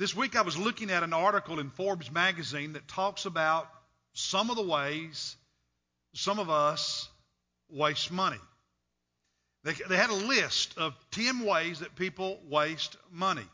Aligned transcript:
this 0.00 0.16
week 0.16 0.34
I 0.34 0.40
was 0.40 0.56
looking 0.56 0.90
at 0.90 1.02
an 1.02 1.12
article 1.12 1.60
in 1.60 1.68
Forbes 1.68 2.10
magazine 2.10 2.72
that 2.72 2.88
talks 2.88 3.26
about 3.26 3.68
some 4.14 4.48
of 4.48 4.56
the 4.56 4.62
ways 4.62 5.36
some 6.14 6.38
of 6.38 6.48
us 6.48 7.06
waste 7.68 8.10
money. 8.10 8.38
They, 9.62 9.74
they 9.90 9.98
had 9.98 10.08
a 10.08 10.14
list 10.14 10.78
of 10.78 10.94
10 11.10 11.40
ways 11.40 11.80
that 11.80 11.96
people 11.96 12.40
waste 12.48 12.96
money. 13.12 13.44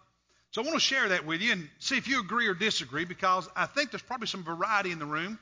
So 0.53 0.63
I 0.63 0.65
want 0.65 0.77
to 0.77 0.81
share 0.81 1.09
that 1.09 1.27
with 1.27 1.43
you 1.43 1.51
and 1.51 1.69
see 1.81 1.97
if 1.97 2.07
you 2.07 2.21
agree 2.21 2.47
or 2.47 2.55
disagree 2.55 3.05
because 3.05 3.49
I 3.57 3.67
think 3.67 3.91
there's 3.91 4.03
probably 4.03 4.29
some 4.29 4.45
variety 4.45 4.93
in 4.93 5.01
the 5.01 5.05
room, 5.05 5.41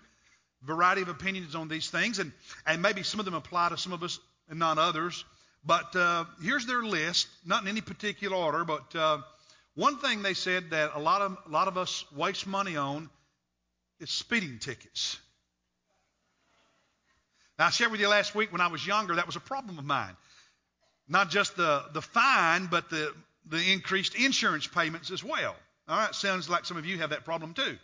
variety 0.63 1.03
of 1.03 1.09
opinions 1.09 1.55
on 1.55 1.69
these 1.69 1.91
things, 1.91 2.19
and, 2.19 2.33
and 2.67 2.81
maybe 2.81 3.03
some 3.03 3.21
of 3.21 3.27
them 3.27 3.35
apply 3.35 3.69
to 3.69 3.77
some 3.77 3.93
of 3.93 4.03
us 4.03 4.19
and 4.49 4.59
not 4.59 4.79
others. 4.79 5.23
But 5.67 5.95
uh, 5.95 6.25
here's 6.43 6.65
their 6.65 6.83
list, 6.83 7.29
not 7.45 7.61
in 7.63 7.69
any 7.69 7.83
particular 7.83 8.35
order, 8.35 8.65
but 8.65 8.97
uh, 8.97 9.19
one 9.75 9.99
thing 9.99 10.23
they 10.23 10.35
said 10.35 10.71
that 10.71 10.93
a 10.95 11.01
lot 11.01 11.23
of 11.23 11.37
a 11.47 11.51
lot 11.51 11.69
of 11.69 11.77
us 11.77 12.05
waste 12.15 12.47
money 12.47 12.77
on 12.77 13.11
is 14.01 14.11
speeding 14.11 14.59
tickets. 14.59 15.19
Now 17.59 17.67
I 17.67 17.71
shared 17.71 17.91
with 17.91 18.01
you 18.01 18.09
last 18.09 18.35
week 18.35 18.53
when 18.53 18.61
I 18.61 18.69
was 18.69 18.87
younger 18.87 19.17
that 19.17 19.27
was 19.27 19.37
a 19.37 19.41
problem 19.41 19.79
of 19.79 19.85
mine. 19.85 20.17
Not 21.09 21.31
just 21.31 21.57
the 21.57 21.85
the 21.93 22.03
fine, 22.03 22.67
but 22.67 22.89
the 22.91 23.13
the 23.47 23.73
increased 23.73 24.15
insurance 24.15 24.67
payments 24.67 25.11
as 25.11 25.23
well. 25.23 25.55
All 25.89 25.99
right, 25.99 26.15
sounds 26.15 26.49
like 26.49 26.65
some 26.65 26.77
of 26.77 26.87
you 26.87 26.99
have 26.99 27.11
that 27.11 27.25
problem 27.25 27.53
too. 27.53 27.77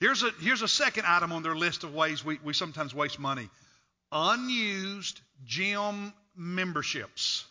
Here's 0.00 0.22
a 0.22 0.30
here's 0.40 0.62
a 0.62 0.68
second 0.68 1.06
item 1.06 1.32
on 1.32 1.42
their 1.42 1.56
list 1.56 1.82
of 1.82 1.94
ways 1.94 2.24
we, 2.24 2.38
we 2.44 2.52
sometimes 2.52 2.94
waste 2.94 3.18
money. 3.18 3.48
Unused 4.12 5.20
gym 5.44 6.12
memberships. 6.36 7.44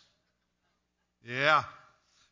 Yeah, 1.26 1.64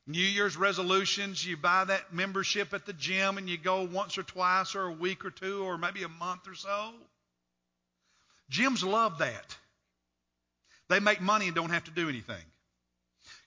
New 0.06 0.20
Year's 0.20 0.56
resolutions, 0.56 1.45
you 1.45 1.56
buy 1.56 1.84
that 1.84 2.12
membership 2.12 2.73
at 2.73 2.87
the 2.87 2.92
gym 2.92 3.38
and 3.38 3.48
you 3.48 3.59
go 3.59 3.83
once 3.83 4.19
or 4.19 4.23
twice 4.23 4.74
or 4.77 4.87
a 4.87 4.92
week 4.92 5.25
or 5.25 5.30
two 5.30 5.64
or 5.64 5.77
maybe 5.78 6.05
a 6.05 6.08
month 6.08 6.47
or 6.47 6.55
so. 6.55 6.92
Gyms 8.50 8.84
love 8.84 9.19
that. 9.19 9.56
They 10.89 11.00
make 11.00 11.20
money 11.20 11.47
and 11.47 11.56
don't 11.56 11.70
have 11.70 11.84
to 11.84 11.91
do 11.91 12.08
anything. 12.08 12.45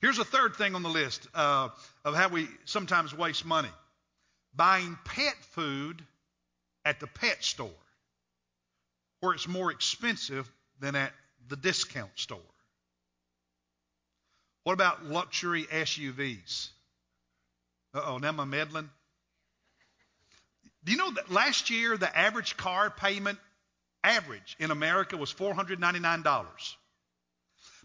Here's 0.02 0.20
a 0.20 0.26
third 0.26 0.56
thing 0.56 0.76
on 0.76 0.84
the 0.84 0.90
list 0.90 1.28
uh, 1.34 1.70
of 2.04 2.16
how 2.16 2.28
we 2.28 2.48
sometimes 2.66 3.16
waste 3.16 3.46
money 3.46 3.70
buying 4.56 4.98
pet 5.06 5.36
food 5.52 6.04
at 6.84 7.00
the 7.00 7.08
pet 7.08 7.44
store, 7.44 7.70
where 9.22 9.34
it's 9.34 9.48
more 9.48 9.72
expensive 9.72 10.50
than 10.80 10.96
at 10.96 11.14
the 11.48 11.56
discount 11.56 12.12
store. 12.16 12.40
What 14.64 14.74
about 14.74 15.06
luxury 15.06 15.64
SUVs? 15.64 16.70
Uh 17.94 18.02
oh, 18.06 18.18
now 18.18 18.36
I'm 18.38 18.50
meddling? 18.50 18.90
Do 20.84 20.92
you 20.92 20.98
know 20.98 21.12
that 21.12 21.32
last 21.32 21.70
year 21.70 21.98
the 21.98 22.18
average 22.18 22.56
car 22.58 22.90
payment, 22.90 23.40
average 24.04 24.56
in 24.60 24.72
America, 24.72 25.18
was 25.18 25.34
$499? 25.34 26.76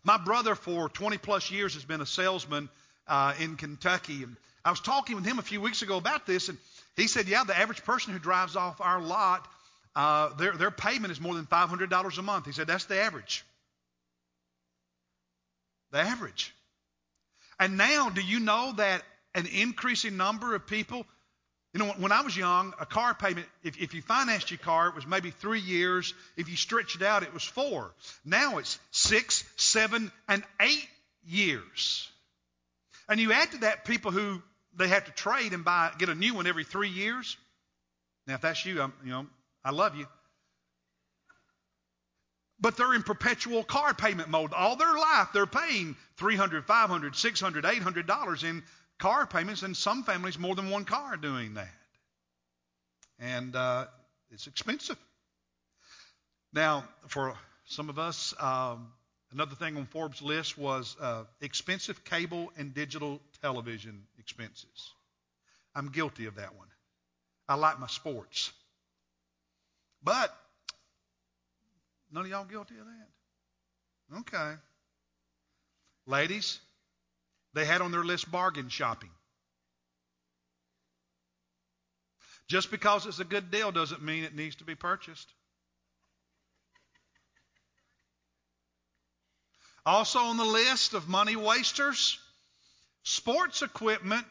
My 0.05 0.19
brother, 0.19 0.55
for 0.55 0.89
20 0.89 1.19
plus 1.19 1.51
years, 1.51 1.75
has 1.75 1.85
been 1.85 2.03
a 2.03 2.07
salesman 2.07 2.69
uh, 3.09 3.35
in 3.41 3.57
Kentucky. 3.57 4.23
And 4.23 4.37
I 4.65 4.71
was 4.71 4.81
talking 4.81 5.17
with 5.17 5.25
him 5.25 5.39
a 5.39 5.43
few 5.43 5.61
weeks 5.61 5.83
ago 5.83 5.97
about 5.97 6.27
this, 6.27 6.49
and 6.49 6.59
he 6.97 7.07
said, 7.07 7.27
Yeah, 7.27 7.45
the 7.45 7.57
average 7.57 7.85
person 7.85 8.13
who 8.13 8.19
drives 8.19 8.55
off 8.55 8.81
our 8.81 9.01
lot, 9.01 9.49
uh, 9.97 10.35
their, 10.35 10.53
their 10.53 10.71
payment 10.71 11.11
is 11.11 11.21
more 11.21 11.35
than 11.35 11.47
$500 11.47 12.19
a 12.19 12.23
month. 12.23 12.47
He 12.47 12.53
said, 12.53 12.67
That's 12.67 12.85
the 12.85 13.01
average. 13.01 13.45
The 15.91 16.01
average. 16.01 16.55
And 17.59 17.77
now, 17.77 18.11
do 18.11 18.21
you 18.21 18.41
know 18.41 18.73
that 18.77 19.03
an 19.35 19.47
increasing 19.47 20.17
number 20.17 20.55
of 20.55 20.67
people, 20.67 21.07
you 21.73 21.81
know, 21.81 21.87
when 21.99 22.13
I 22.13 22.23
was 22.23 22.37
young, 22.37 22.73
a 22.81 22.87
car 22.87 23.15
payment, 23.15 23.47
if, 23.63 23.77
if 23.81 23.95
you 23.95 24.03
financed 24.03 24.51
your 24.51 24.59
car, 24.59 24.89
it 24.89 24.95
was 24.95 25.07
maybe 25.07 25.31
three 25.31 25.61
years. 25.61 26.15
If 26.37 26.49
you 26.49 26.57
stretched 26.57 26.97
it 26.97 27.03
out, 27.03 27.23
it 27.23 27.35
was 27.35 27.43
four. 27.43 27.93
Now 28.25 28.59
it's 28.59 28.79
six, 28.91 29.45
seven, 29.57 30.13
and 30.29 30.45
eight 30.61 30.89
years. 31.27 32.09
And 33.09 33.19
you 33.19 33.33
add 33.33 33.51
to 33.53 33.59
that 33.59 33.85
people 33.85 34.13
who 34.13 34.43
they 34.77 34.89
have 34.89 35.05
to 35.07 35.13
trade 35.13 35.53
and 35.53 35.65
buy, 35.65 35.91
get 35.99 36.09
a 36.09 36.15
new 36.15 36.35
one 36.35 36.47
every 36.47 36.65
three 36.65 36.91
years. 36.91 37.37
Now, 38.27 38.35
if 38.35 38.41
that's 38.41 38.65
you, 38.65 38.81
I'm, 38.81 38.93
you 39.05 39.11
know, 39.11 39.27
I 39.65 39.71
love 39.71 39.97
you 39.97 40.07
but 42.61 42.77
they're 42.77 42.95
in 42.95 43.03
perpetual 43.03 43.65
car 43.65 43.95
payment 43.95 44.29
mode. 44.29 44.53
All 44.53 44.77
their 44.77 44.95
life, 44.95 45.29
they're 45.33 45.47
paying 45.47 45.97
$300, 46.19 46.65
$500, 46.67 47.13
$600, 47.13 47.63
$800 47.63 48.45
in 48.45 48.63
car 48.99 49.27
payments, 49.27 49.63
and 49.63 49.77
some 49.77 50.05
families 50.05 50.39
more 50.39 50.55
than 50.55 50.71
one 50.71 50.85
car 50.85 51.17
doing 51.17 51.55
that. 51.55 51.69
And 53.19 53.55
uh, 53.55 53.87
it's 54.31 54.47
expensive. 54.47 54.99
Now, 56.53 56.85
for 57.09 57.35
some 57.67 57.89
of 57.89 57.99
us, 57.99 58.35
um, 58.39 58.93
another 59.33 59.57
thing 59.57 59.77
on 59.77 59.87
Forbes' 59.87 60.23
list 60.23 60.57
was 60.57 60.97
uh, 61.01 61.25
expensive 61.41 62.05
cable 62.05 62.53
and 62.57 62.73
digital 62.73 63.21
television 63.43 64.03
expenses. 64.19 64.93
I'm 65.75 65.89
guilty 65.89 66.27
of 66.27 66.37
that 66.37 66.55
one. 66.57 66.69
I 67.49 67.57
like 67.57 67.81
my 67.81 67.89
sports. 67.89 68.53
But 70.03 70.35
None 72.11 72.25
of 72.25 72.31
y'all 72.31 72.45
guilty 72.45 72.75
of 72.79 72.87
that? 72.87 74.19
Okay. 74.21 74.55
Ladies, 76.07 76.61
they 77.55 77.65
had 77.65 77.81
on 77.81 77.91
their 77.91 78.05
list 78.05 78.31
bargain 78.31 78.69
shopping. 78.69 79.11
Just 82.47 82.71
because 82.71 83.07
it's 83.07 83.21
a 83.21 83.25
good 83.25 83.51
deal 83.51 83.73
doesn't 83.73 84.03
mean 84.03 84.25
it 84.25 84.35
needs 84.35 84.57
to 84.57 84.65
be 84.65 84.75
purchased. 84.75 85.29
Also 89.87 90.19
on 90.19 90.37
the 90.37 90.45
list 90.45 90.95
of 90.95 91.09
money 91.09 91.37
wasters, 91.37 92.19
sports 93.03 93.63
equipment 93.63 94.27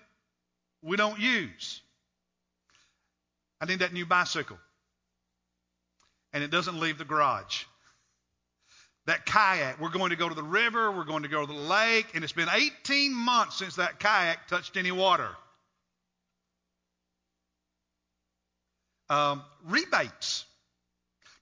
we 0.82 0.98
don't 0.98 1.20
use. 1.20 1.82
I 3.62 3.66
need 3.66 3.80
that 3.80 3.94
new 3.94 4.06
bicycle. 4.06 4.58
And 6.34 6.44
it 6.44 6.52
doesn't 6.52 6.80
leave 6.80 6.98
the 6.98 7.06
garage. 7.06 7.64
That 9.06 9.26
kayak, 9.26 9.80
we're 9.80 9.90
going 9.90 10.12
to 10.12 10.16
go 10.16 10.30
to 10.30 10.36
the 10.36 10.44
river, 10.44 10.92
we're 10.92 11.04
going 11.04 11.24
to 11.24 11.30
go 11.30 11.46
to 11.46 11.52
the 11.52 11.60
lake, 11.60 12.08
and 12.16 12.24
it's 12.24 12.34
been 12.34 12.50
18 12.50 13.14
months 13.14 13.58
since 13.58 13.76
that 13.76 14.00
kayak 14.00 14.48
touched 14.48 14.78
any 14.78 14.92
water. 14.92 15.30
Um, 19.10 19.44
rebates. 19.66 20.46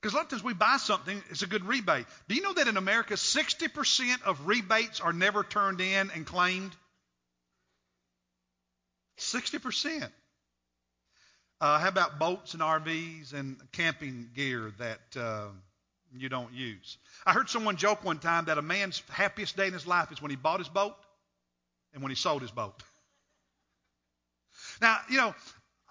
Because 0.00 0.14
a 0.14 0.16
lot 0.16 0.24
of 0.24 0.30
times 0.30 0.42
we 0.42 0.52
buy 0.52 0.78
something, 0.78 1.22
it's 1.30 1.42
a 1.42 1.46
good 1.46 1.64
rebate. 1.64 2.06
Do 2.28 2.34
you 2.34 2.42
know 2.42 2.52
that 2.54 2.66
in 2.66 2.76
America, 2.76 3.14
60% 3.14 4.22
of 4.24 4.48
rebates 4.48 5.00
are 5.00 5.12
never 5.12 5.44
turned 5.44 5.80
in 5.80 6.10
and 6.10 6.26
claimed? 6.26 6.72
60%. 9.18 10.10
Uh, 11.62 11.78
how 11.78 11.86
about 11.86 12.18
boats 12.18 12.54
and 12.54 12.60
RVs 12.60 13.34
and 13.34 13.56
camping 13.70 14.28
gear 14.34 14.72
that 14.78 14.98
uh, 15.16 15.46
you 16.12 16.28
don't 16.28 16.52
use? 16.52 16.98
I 17.24 17.32
heard 17.32 17.48
someone 17.48 17.76
joke 17.76 18.04
one 18.04 18.18
time 18.18 18.46
that 18.46 18.58
a 18.58 18.62
man's 18.62 19.00
happiest 19.08 19.56
day 19.56 19.68
in 19.68 19.72
his 19.72 19.86
life 19.86 20.10
is 20.10 20.20
when 20.20 20.30
he 20.30 20.36
bought 20.36 20.58
his 20.58 20.68
boat 20.68 20.96
and 21.94 22.02
when 22.02 22.10
he 22.10 22.16
sold 22.16 22.42
his 22.42 22.50
boat. 22.50 22.82
Now, 24.80 24.98
you 25.08 25.16
know, 25.18 25.36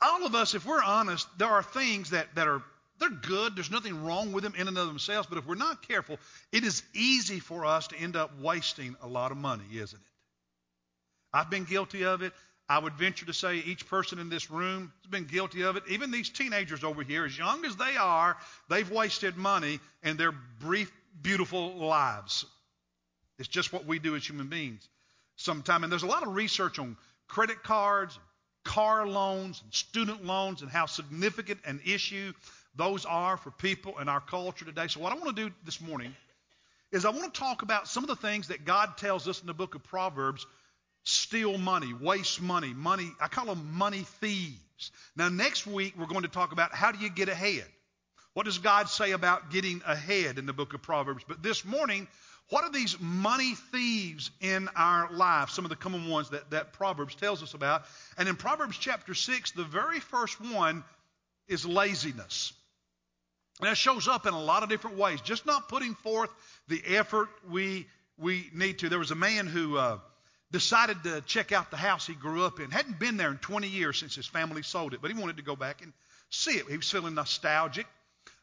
all 0.02 0.26
of 0.26 0.36
us, 0.36 0.56
if 0.56 0.66
we're 0.66 0.84
honest, 0.84 1.26
there 1.38 1.48
are 1.48 1.64
things 1.64 2.10
that, 2.10 2.36
that 2.36 2.50
are 2.50 2.62
they're 3.00 3.10
good. 3.10 3.56
There's 3.56 3.72
nothing 3.72 4.04
wrong 4.04 4.34
with 4.34 4.44
them 4.44 4.56
in 4.58 4.68
and 4.68 4.78
of 4.78 4.88
themselves. 4.88 5.30
But 5.30 5.38
if 5.38 5.48
we're 5.48 5.56
not 5.56 5.88
careful, 5.88 6.20
it 6.52 6.66
is 6.66 6.84
easy 6.94 7.40
for 7.40 7.66
us 7.66 7.88
to 7.88 7.96
end 7.96 8.18
up 8.18 8.38
wasting 8.42 8.98
a 9.02 9.08
lot 9.08 9.32
of 9.32 9.38
money, 9.38 9.64
isn't 9.72 9.98
it? 9.98 10.08
I've 11.34 11.50
been 11.50 11.64
guilty 11.64 12.04
of 12.04 12.24
it. 12.24 12.34
I 12.72 12.80
would 12.80 12.94
venture 12.94 13.26
to 13.26 13.34
say 13.34 13.58
each 13.58 13.86
person 13.90 14.18
in 14.18 14.30
this 14.30 14.50
room 14.50 14.94
has 15.04 15.12
been 15.12 15.26
guilty 15.26 15.64
of 15.64 15.76
it. 15.76 15.84
Even 15.90 16.10
these 16.10 16.30
teenagers 16.30 16.86
over 16.86 17.04
here, 17.04 17.26
as 17.26 17.38
young 17.38 17.66
as 17.66 17.76
they 17.76 17.98
are, 17.98 18.38
they've 18.70 18.90
wasted 18.90 19.36
money 19.36 19.82
in 20.04 20.16
their 20.16 20.32
brief 20.32 20.90
beautiful 21.22 21.76
lives. 21.76 22.46
It's 23.38 23.50
just 23.50 23.74
what 23.74 23.86
we 23.86 24.00
do 24.00 24.16
as 24.16 24.26
human 24.26 24.48
beings 24.48 24.88
sometimes. 25.36 25.84
And 25.84 25.92
there's 25.92 26.04
a 26.04 26.08
lot 26.08 26.26
of 26.26 26.34
research 26.34 26.80
on 26.80 26.96
credit 27.28 27.62
cards, 27.62 28.18
car 28.64 29.06
loans, 29.06 29.62
and 29.66 29.74
student 29.74 30.24
loans, 30.26 30.62
and 30.62 30.72
how 30.72 30.86
significant 30.86 31.60
an 31.66 31.82
issue 31.86 32.32
those 32.78 33.04
are 33.04 33.36
for 33.36 33.52
people 33.52 34.00
in 34.00 34.08
our 34.08 34.22
culture 34.22 34.64
today. 34.64 34.88
So, 34.88 35.02
what 35.02 35.12
I 35.12 35.16
want 35.16 35.36
to 35.36 35.50
do 35.50 35.54
this 35.66 35.82
morning 35.82 36.16
is 36.94 37.04
I 37.04 37.10
want 37.10 37.34
to 37.34 37.38
talk 37.38 37.64
about 37.64 37.90
some 37.90 38.06
of 38.06 38.08
the 38.08 38.16
things 38.16 38.48
that 38.48 38.64
God 38.64 38.98
tells 38.98 39.28
us 39.28 39.42
in 39.42 39.48
the 39.48 39.54
book 39.54 39.76
of 39.76 39.84
Proverbs 39.84 40.46
steal 41.04 41.58
money, 41.58 41.94
waste 41.94 42.42
money, 42.42 42.74
money. 42.74 43.12
I 43.20 43.28
call 43.28 43.46
them 43.46 43.74
money 43.74 44.06
thieves. 44.20 44.92
Now, 45.16 45.30
next 45.30 45.68
week, 45.68 45.94
we're 45.98 46.08
going 46.08 46.24
to 46.24 46.28
talk 46.28 46.52
about 46.52 46.74
how 46.74 46.92
do 46.92 47.00
you 47.00 47.10
get 47.10 47.30
ahead. 47.30 47.66
What 48.34 48.46
does 48.46 48.60
God 48.60 48.90
say 48.90 49.12
about 49.12 49.52
getting 49.52 49.82
ahead 49.86 50.38
in 50.38 50.46
the 50.46 50.54
book 50.54 50.74
of 50.74 50.82
Proverbs? 50.82 51.24
But 51.28 51.44
this 51.44 51.66
morning, 51.66 52.08
What 52.52 52.66
are 52.66 52.72
these 52.72 53.00
money 53.00 53.56
thieves 53.72 54.30
in 54.42 54.68
our 54.76 55.10
life? 55.14 55.52
Some 55.52 55.64
of 55.64 55.70
the 55.70 55.78
common 55.78 56.10
ones 56.10 56.32
that, 56.32 56.52
that 56.52 56.74
Proverbs 56.74 57.16
tells 57.16 57.42
us 57.42 57.54
about. 57.54 57.84
And 58.18 58.28
in 58.28 58.36
Proverbs 58.36 58.78
chapter 58.78 59.14
6, 59.14 59.52
the 59.52 59.64
very 59.64 60.02
first 60.02 60.40
one 60.42 60.84
is 61.48 61.66
laziness. 61.66 62.52
And 63.62 63.70
that 63.70 63.78
shows 63.78 64.10
up 64.10 64.26
in 64.26 64.34
a 64.34 64.40
lot 64.40 64.64
of 64.64 64.70
different 64.70 64.98
ways. 64.98 65.22
Just 65.22 65.46
not 65.46 65.70
putting 65.70 65.96
forth 65.96 66.30
the 66.68 66.82
effort 66.86 67.30
we, 67.50 67.88
we 68.18 68.50
need 68.54 68.80
to. 68.80 68.90
There 68.90 69.00
was 69.00 69.12
a 69.12 69.16
man 69.16 69.48
who 69.48 69.78
uh, 69.78 70.00
decided 70.52 71.04
to 71.04 71.22
check 71.22 71.52
out 71.52 71.72
the 71.72 71.78
house 71.78 72.06
he 72.06 72.14
grew 72.14 72.44
up 72.44 72.60
in. 72.60 72.72
Hadn't 72.72 73.00
been 73.00 73.18
there 73.18 73.32
in 73.32 73.38
20 73.38 73.68
years 73.68 73.98
since 73.98 74.16
his 74.16 74.28
family 74.28 74.64
sold 74.64 74.94
it, 74.94 75.02
but 75.02 75.12
he 75.12 75.20
wanted 75.20 75.38
to 75.38 75.44
go 75.44 75.56
back 75.56 75.82
and 75.82 75.94
see 76.30 76.52
it. 76.52 76.68
He 76.70 76.78
was 76.78 76.90
feeling 76.90 77.16
nostalgic. 77.16 77.88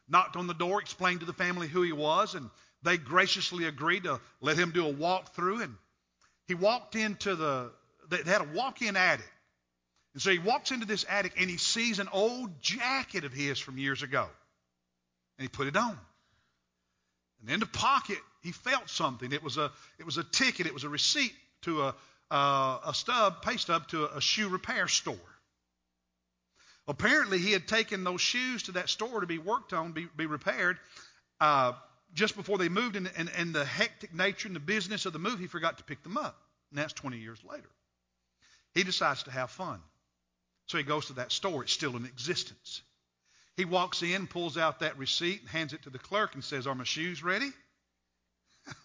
Knocked 0.07 0.35
on 0.35 0.47
the 0.47 0.55
door, 0.55 0.81
explained 0.81 1.19
to 1.19 1.27
the 1.27 1.33
family 1.33 1.67
who 1.67 1.83
he 1.83 1.91
was, 1.91 2.33
and 2.33 2.49
they 2.81 2.97
graciously 2.97 3.65
agreed 3.65 4.05
to 4.05 4.19
let 4.41 4.57
him 4.57 4.71
do 4.71 4.87
a 4.87 4.93
walkthrough. 4.93 5.63
And 5.63 5.75
he 6.47 6.55
walked 6.55 6.95
into 6.95 7.35
the, 7.35 7.71
they 8.09 8.17
had 8.23 8.41
a 8.41 8.47
walk 8.55 8.81
in 8.81 8.95
attic. 8.95 9.29
And 10.13 10.21
so 10.21 10.31
he 10.31 10.39
walks 10.39 10.71
into 10.71 10.87
this 10.87 11.05
attic 11.07 11.33
and 11.37 11.47
he 11.47 11.57
sees 11.57 11.99
an 11.99 12.09
old 12.11 12.59
jacket 12.59 13.23
of 13.23 13.33
his 13.33 13.59
from 13.59 13.77
years 13.77 14.01
ago. 14.01 14.27
And 15.37 15.43
he 15.43 15.47
put 15.47 15.67
it 15.67 15.77
on. 15.77 15.97
And 17.41 17.51
in 17.51 17.59
the 17.59 17.67
pocket, 17.67 18.17
he 18.41 18.51
felt 18.51 18.89
something. 18.89 19.31
It 19.31 19.43
was 19.43 19.57
a, 19.57 19.71
it 19.99 20.05
was 20.07 20.17
a 20.17 20.23
ticket, 20.23 20.65
it 20.65 20.73
was 20.73 20.85
a 20.85 20.89
receipt 20.89 21.33
to 21.63 21.83
a, 21.83 21.95
uh, 22.31 22.79
a 22.87 22.93
stub, 22.93 23.41
pay 23.41 23.57
stub 23.57 23.87
to 23.89 24.05
a, 24.05 24.17
a 24.17 24.21
shoe 24.21 24.49
repair 24.49 24.87
store. 24.87 25.15
Apparently, 26.87 27.37
he 27.37 27.51
had 27.51 27.67
taken 27.67 28.03
those 28.03 28.21
shoes 28.21 28.63
to 28.63 28.71
that 28.73 28.89
store 28.89 29.21
to 29.21 29.27
be 29.27 29.37
worked 29.37 29.73
on, 29.73 29.91
be, 29.91 30.07
be 30.17 30.25
repaired. 30.25 30.77
Uh, 31.39 31.73
just 32.15 32.35
before 32.35 32.57
they 32.57 32.69
moved, 32.69 32.95
and, 32.95 33.09
and, 33.15 33.29
and 33.37 33.53
the 33.53 33.63
hectic 33.63 34.13
nature 34.13 34.47
and 34.47 34.55
the 34.55 34.59
business 34.59 35.05
of 35.05 35.13
the 35.13 35.19
move, 35.19 35.39
he 35.39 35.47
forgot 35.47 35.77
to 35.77 35.83
pick 35.83 36.01
them 36.01 36.17
up. 36.17 36.35
And 36.71 36.79
that's 36.79 36.93
20 36.93 37.17
years 37.17 37.39
later. 37.47 37.69
He 38.73 38.83
decides 38.83 39.23
to 39.23 39.31
have 39.31 39.51
fun. 39.51 39.79
So 40.65 40.77
he 40.77 40.83
goes 40.83 41.07
to 41.07 41.13
that 41.13 41.31
store. 41.31 41.63
It's 41.63 41.73
still 41.73 41.95
in 41.95 42.05
existence. 42.05 42.81
He 43.57 43.65
walks 43.65 44.01
in, 44.01 44.27
pulls 44.27 44.57
out 44.57 44.79
that 44.79 44.97
receipt, 44.97 45.41
and 45.41 45.49
hands 45.49 45.73
it 45.73 45.83
to 45.83 45.89
the 45.89 45.99
clerk 45.99 46.33
and 46.33 46.43
says, 46.43 46.65
Are 46.65 46.75
my 46.75 46.83
shoes 46.83 47.23
ready? 47.23 47.51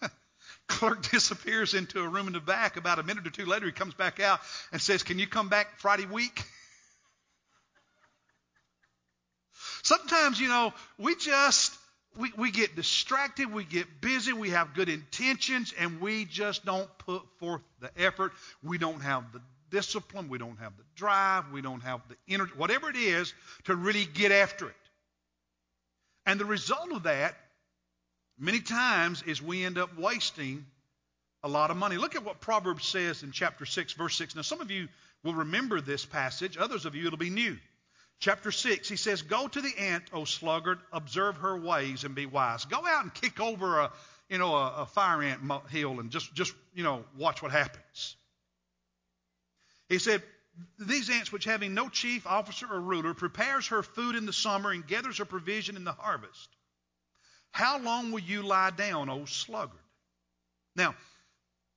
clerk 0.67 1.09
disappears 1.11 1.73
into 1.73 2.01
a 2.01 2.07
room 2.07 2.27
in 2.27 2.33
the 2.33 2.39
back. 2.39 2.77
About 2.77 2.99
a 2.99 3.03
minute 3.03 3.25
or 3.27 3.31
two 3.31 3.45
later, 3.45 3.65
he 3.65 3.71
comes 3.71 3.93
back 3.93 4.19
out 4.19 4.39
and 4.71 4.81
says, 4.81 5.03
Can 5.03 5.19
you 5.19 5.27
come 5.27 5.49
back 5.49 5.79
Friday 5.79 6.05
week? 6.05 6.43
Sometimes, 9.83 10.39
you 10.39 10.47
know, 10.47 10.73
we 10.97 11.15
just 11.15 11.75
we, 12.17 12.31
we 12.37 12.51
get 12.51 12.75
distracted, 12.75 13.51
we 13.51 13.63
get 13.63 14.01
busy, 14.01 14.33
we 14.33 14.51
have 14.51 14.73
good 14.73 14.89
intentions, 14.89 15.73
and 15.77 15.99
we 15.99 16.25
just 16.25 16.65
don't 16.65 16.89
put 16.99 17.23
forth 17.39 17.61
the 17.81 17.91
effort. 17.97 18.31
We 18.63 18.77
don't 18.77 19.01
have 19.01 19.31
the 19.33 19.41
discipline, 19.69 20.29
we 20.29 20.37
don't 20.37 20.57
have 20.59 20.77
the 20.77 20.83
drive, 20.95 21.51
we 21.51 21.61
don't 21.61 21.81
have 21.81 22.01
the 22.07 22.15
energy, 22.33 22.53
whatever 22.55 22.89
it 22.89 22.95
is, 22.95 23.33
to 23.65 23.75
really 23.75 24.05
get 24.05 24.31
after 24.31 24.69
it. 24.69 24.75
And 26.25 26.39
the 26.39 26.45
result 26.45 26.91
of 26.93 27.03
that, 27.03 27.35
many 28.37 28.59
times, 28.59 29.23
is 29.23 29.41
we 29.41 29.63
end 29.63 29.77
up 29.77 29.97
wasting 29.97 30.65
a 31.43 31.47
lot 31.47 31.71
of 31.71 31.77
money. 31.77 31.97
Look 31.97 32.15
at 32.15 32.25
what 32.25 32.41
Proverbs 32.41 32.85
says 32.85 33.23
in 33.23 33.31
chapter 33.31 33.65
6, 33.65 33.93
verse 33.93 34.15
6. 34.15 34.35
Now, 34.35 34.41
some 34.41 34.61
of 34.61 34.71
you 34.71 34.87
will 35.23 35.35
remember 35.35 35.81
this 35.81 36.05
passage, 36.05 36.57
others 36.57 36.85
of 36.85 36.95
you, 36.95 37.05
it'll 37.07 37.17
be 37.17 37.29
new. 37.29 37.57
Chapter 38.19 38.51
6, 38.51 38.87
he 38.87 38.95
says, 38.95 39.21
Go 39.21 39.47
to 39.47 39.61
the 39.61 39.77
ant, 39.77 40.03
O 40.13 40.25
sluggard, 40.25 40.79
observe 40.91 41.37
her 41.37 41.57
ways 41.57 42.03
and 42.03 42.15
be 42.15 42.25
wise. 42.25 42.65
Go 42.65 42.77
out 42.77 43.03
and 43.03 43.13
kick 43.13 43.39
over 43.39 43.79
a, 43.79 43.91
you 44.29 44.37
know, 44.37 44.55
a, 44.55 44.73
a 44.77 44.85
fire 44.85 45.21
ant 45.21 45.41
hill 45.69 45.99
and 45.99 46.09
just, 46.09 46.33
just, 46.33 46.53
you 46.73 46.83
know, 46.83 47.03
watch 47.17 47.41
what 47.41 47.51
happens. 47.51 48.15
He 49.89 49.99
said, 49.99 50.23
These 50.79 51.09
ants, 51.09 51.31
which 51.31 51.45
having 51.45 51.73
no 51.73 51.89
chief, 51.89 52.25
officer, 52.25 52.67
or 52.71 52.79
ruler, 52.79 53.13
prepares 53.13 53.67
her 53.67 53.83
food 53.83 54.15
in 54.15 54.25
the 54.25 54.33
summer 54.33 54.71
and 54.71 54.87
gathers 54.87 55.17
her 55.17 55.25
provision 55.25 55.75
in 55.75 55.83
the 55.83 55.91
harvest. 55.91 56.49
How 57.55 57.79
long 57.79 58.11
will 58.11 58.19
you 58.19 58.41
lie 58.41 58.71
down, 58.71 59.09
O 59.09 59.23
sluggard? 59.23 59.79
Now, 60.75 60.93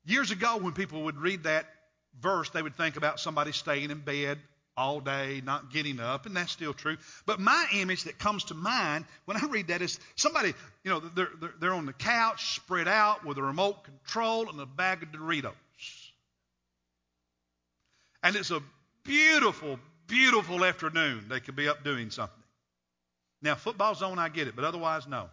years 0.05 0.33
ago, 0.33 0.57
when 0.57 0.73
people 0.73 1.05
would 1.05 1.17
read 1.17 1.45
that 1.45 1.67
verse, 2.21 2.51
they 2.51 2.61
would 2.61 2.75
think 2.75 2.97
about 2.97 3.21
somebody 3.21 3.53
staying 3.53 3.93
in 3.93 4.01
bed 4.01 4.41
all 4.77 4.99
day, 4.99 5.41
not 5.45 5.71
getting 5.73 6.01
up, 6.01 6.27
and 6.27 6.37
that's 6.37 6.51
still 6.51 6.75
true. 6.75 6.97
But 7.27 7.39
my 7.39 7.65
image 7.75 8.03
that 8.05 8.19
comes 8.19 8.43
to 8.47 8.55
mind 8.55 9.05
when 9.25 9.37
I 9.37 9.47
read 9.47 9.69
that 9.69 9.81
is 9.81 10.01
somebody, 10.17 10.53
you 10.83 10.91
know, 10.91 10.99
they're, 10.99 11.29
they're, 11.41 11.55
they're 11.61 11.75
on 11.75 11.87
the 11.87 11.93
couch, 11.93 12.57
spread 12.57 12.89
out 12.89 13.25
with 13.25 13.39
a 13.39 13.43
remote 13.43 13.85
control 13.85 14.49
and 14.49 14.61
a 14.61 14.67
bag 14.67 15.05
of 15.05 15.13
Doritos. 15.13 15.53
And 18.25 18.35
it's 18.35 18.51
a 18.51 18.61
beautiful, 19.05 19.79
beautiful 20.09 20.65
afternoon. 20.65 21.27
They 21.29 21.39
could 21.39 21.55
be 21.55 21.69
up 21.69 21.85
doing 21.85 22.11
something. 22.11 22.35
Now, 23.43 23.55
football 23.55 23.95
zone, 23.95 24.19
I 24.19 24.29
get 24.29 24.49
it, 24.49 24.57
but 24.57 24.65
otherwise, 24.65 25.07
no. 25.07 25.29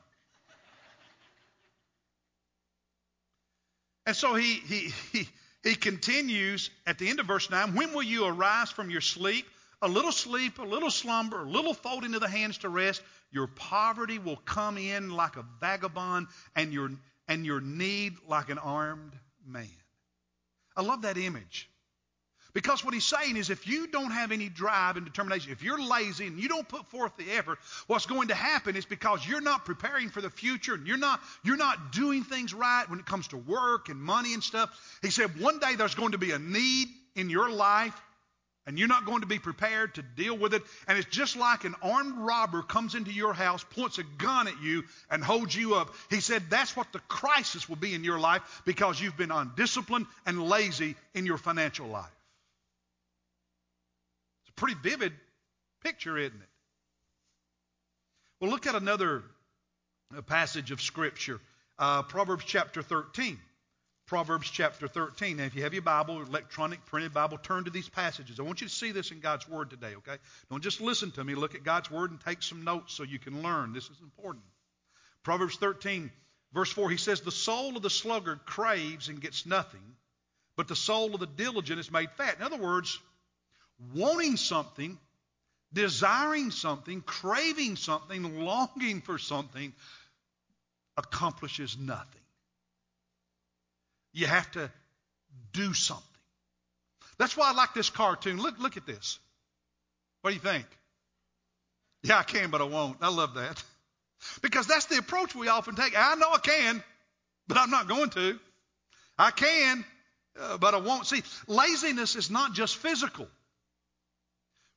And 4.05 4.15
so 4.15 4.35
he, 4.35 4.55
he, 4.55 4.93
he, 5.11 5.27
he 5.63 5.75
continues 5.75 6.69
at 6.85 6.99
the 6.99 7.09
end 7.09 7.19
of 7.19 7.25
verse 7.25 7.49
9 7.49 7.75
When 7.75 7.93
will 7.93 8.03
you 8.03 8.25
arise 8.25 8.69
from 8.69 8.89
your 8.89 9.01
sleep? 9.01 9.47
A 9.81 9.87
little 9.87 10.11
sleep, 10.11 10.57
a 10.59 10.63
little 10.63 10.89
slumber, 10.89 11.41
a 11.41 11.49
little 11.49 11.73
folding 11.73 12.15
of 12.15 12.21
the 12.21 12.29
hands 12.29 12.59
to 12.59 12.69
rest. 12.69 13.01
Your 13.31 13.47
poverty 13.47 14.19
will 14.19 14.37
come 14.37 14.77
in 14.77 15.09
like 15.09 15.35
a 15.35 15.45
vagabond, 15.59 16.27
and 16.55 16.71
your, 16.71 16.91
and 17.27 17.45
your 17.45 17.59
need 17.59 18.13
like 18.27 18.49
an 18.49 18.57
armed 18.57 19.13
man. 19.45 19.67
I 20.77 20.81
love 20.81 21.01
that 21.03 21.17
image. 21.17 21.69
Because 22.55 22.85
what 22.85 22.93
he's 22.93 23.03
saying 23.03 23.35
is 23.35 23.49
if 23.49 23.67
you 23.67 23.85
don't 23.87 24.11
have 24.11 24.31
any 24.31 24.47
drive 24.47 24.95
and 24.95 25.05
determination, 25.05 25.51
if 25.51 25.61
you're 25.61 25.79
lazy 25.79 26.25
and 26.25 26.39
you 26.39 26.47
don't 26.47 26.67
put 26.67 26.89
forth 26.89 27.11
the 27.17 27.29
effort, 27.31 27.59
what's 27.87 28.05
going 28.05 28.29
to 28.29 28.33
happen 28.33 28.77
is 28.77 28.85
because 28.85 29.27
you're 29.27 29.41
not 29.41 29.65
preparing 29.65 30.09
for 30.09 30.21
the 30.21 30.29
future 30.29 30.73
and 30.73 30.87
you're 30.87 30.95
not 30.95 31.19
you're 31.43 31.57
not 31.57 31.91
doing 31.91 32.23
things 32.23 32.53
right 32.53 32.89
when 32.89 32.99
it 32.99 33.05
comes 33.05 33.27
to 33.27 33.37
work 33.37 33.89
and 33.89 33.99
money 33.99 34.33
and 34.33 34.41
stuff. 34.41 34.69
He 35.01 35.11
said 35.11 35.37
one 35.37 35.59
day 35.59 35.75
there's 35.75 35.95
going 35.95 36.13
to 36.13 36.17
be 36.17 36.31
a 36.31 36.39
need 36.39 36.87
in 37.13 37.29
your 37.29 37.49
life 37.49 37.93
and 38.65 38.79
you're 38.79 38.87
not 38.87 39.05
going 39.05 39.19
to 39.19 39.27
be 39.27 39.37
prepared 39.37 39.95
to 39.95 40.01
deal 40.01 40.37
with 40.37 40.53
it. 40.53 40.63
And 40.87 40.97
it's 40.97 41.09
just 41.09 41.35
like 41.35 41.65
an 41.65 41.75
armed 41.81 42.17
robber 42.19 42.61
comes 42.61 42.95
into 42.95 43.11
your 43.11 43.33
house, 43.33 43.65
points 43.71 43.97
a 43.97 44.03
gun 44.17 44.47
at 44.47 44.61
you, 44.63 44.85
and 45.11 45.21
holds 45.21 45.53
you 45.53 45.75
up. 45.75 45.93
He 46.09 46.21
said 46.21 46.43
that's 46.49 46.73
what 46.73 46.93
the 46.93 46.99
crisis 46.99 47.67
will 47.67 47.75
be 47.75 47.93
in 47.93 48.05
your 48.05 48.17
life 48.17 48.61
because 48.63 49.01
you've 49.01 49.17
been 49.17 49.31
undisciplined 49.31 50.05
and 50.25 50.41
lazy 50.41 50.95
in 51.13 51.25
your 51.25 51.37
financial 51.37 51.87
life. 51.87 52.14
Pretty 54.55 54.75
vivid 54.81 55.13
picture, 55.83 56.17
isn't 56.17 56.41
it? 56.41 56.49
Well, 58.39 58.51
look 58.51 58.67
at 58.67 58.75
another 58.75 59.23
uh, 60.15 60.21
passage 60.21 60.71
of 60.71 60.81
Scripture 60.81 61.39
uh, 61.77 62.03
Proverbs 62.03 62.43
chapter 62.45 62.81
13. 62.81 63.37
Proverbs 64.07 64.49
chapter 64.49 64.87
13. 64.87 65.37
Now, 65.37 65.45
if 65.45 65.55
you 65.55 65.63
have 65.63 65.73
your 65.73 65.81
Bible, 65.81 66.21
electronic 66.21 66.85
printed 66.85 67.13
Bible, 67.13 67.39
turn 67.39 67.63
to 67.63 67.71
these 67.71 67.89
passages. 67.89 68.39
I 68.39 68.43
want 68.43 68.61
you 68.61 68.67
to 68.67 68.73
see 68.73 68.91
this 68.91 69.09
in 69.09 69.19
God's 69.19 69.49
Word 69.49 69.71
today, 69.71 69.95
okay? 69.97 70.17
Don't 70.51 70.61
just 70.61 70.79
listen 70.79 71.11
to 71.11 71.23
me. 71.23 71.33
Look 71.33 71.55
at 71.55 71.63
God's 71.63 71.89
Word 71.89 72.11
and 72.11 72.21
take 72.21 72.43
some 72.43 72.63
notes 72.63 72.93
so 72.93 73.03
you 73.03 73.17
can 73.17 73.41
learn. 73.41 73.73
This 73.73 73.85
is 73.85 73.99
important. 74.01 74.43
Proverbs 75.23 75.55
13, 75.55 76.11
verse 76.53 76.71
4, 76.71 76.91
he 76.91 76.97
says, 76.97 77.21
The 77.21 77.31
soul 77.31 77.75
of 77.75 77.81
the 77.81 77.89
sluggard 77.89 78.45
craves 78.45 79.09
and 79.09 79.19
gets 79.19 79.47
nothing, 79.47 79.95
but 80.55 80.67
the 80.67 80.75
soul 80.75 81.15
of 81.15 81.19
the 81.19 81.25
diligent 81.25 81.79
is 81.79 81.91
made 81.91 82.11
fat. 82.11 82.35
In 82.37 82.43
other 82.43 82.57
words, 82.57 82.99
wanting 83.93 84.37
something, 84.37 84.97
desiring 85.73 86.51
something, 86.51 87.01
craving 87.01 87.75
something, 87.75 88.43
longing 88.43 89.01
for 89.01 89.17
something 89.17 89.73
accomplishes 90.97 91.77
nothing. 91.77 92.21
You 94.13 94.27
have 94.27 94.49
to 94.51 94.71
do 95.51 95.73
something. 95.73 96.03
That's 97.17 97.35
why 97.35 97.49
I 97.49 97.53
like 97.53 97.73
this 97.73 97.89
cartoon. 97.89 98.41
Look, 98.41 98.59
look 98.59 98.77
at 98.77 98.85
this. 98.85 99.19
What 100.21 100.31
do 100.31 100.35
you 100.35 100.41
think? 100.41 100.65
Yeah, 102.03 102.19
I 102.19 102.23
can, 102.23 102.49
but 102.49 102.61
I 102.61 102.65
won't. 102.65 102.97
I 103.01 103.09
love 103.09 103.35
that. 103.35 103.63
Because 104.41 104.65
that's 104.65 104.85
the 104.85 104.97
approach 104.97 105.35
we 105.35 105.49
often 105.49 105.75
take. 105.75 105.93
I 105.95 106.15
know 106.15 106.31
I 106.33 106.39
can, 106.39 106.83
but 107.47 107.57
I'm 107.57 107.69
not 107.69 107.87
going 107.87 108.09
to. 108.11 108.39
I 109.19 109.29
can, 109.29 109.85
uh, 110.39 110.57
but 110.57 110.73
I 110.73 110.77
won't. 110.77 111.05
See, 111.05 111.21
laziness 111.47 112.15
is 112.15 112.31
not 112.31 112.53
just 112.53 112.77
physical. 112.77 113.27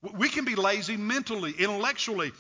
We 0.03 0.29
can 0.29 0.45
be 0.45 0.55
lazy 0.55 0.97
mentally, 0.97 1.53
intellectually, 1.59 2.33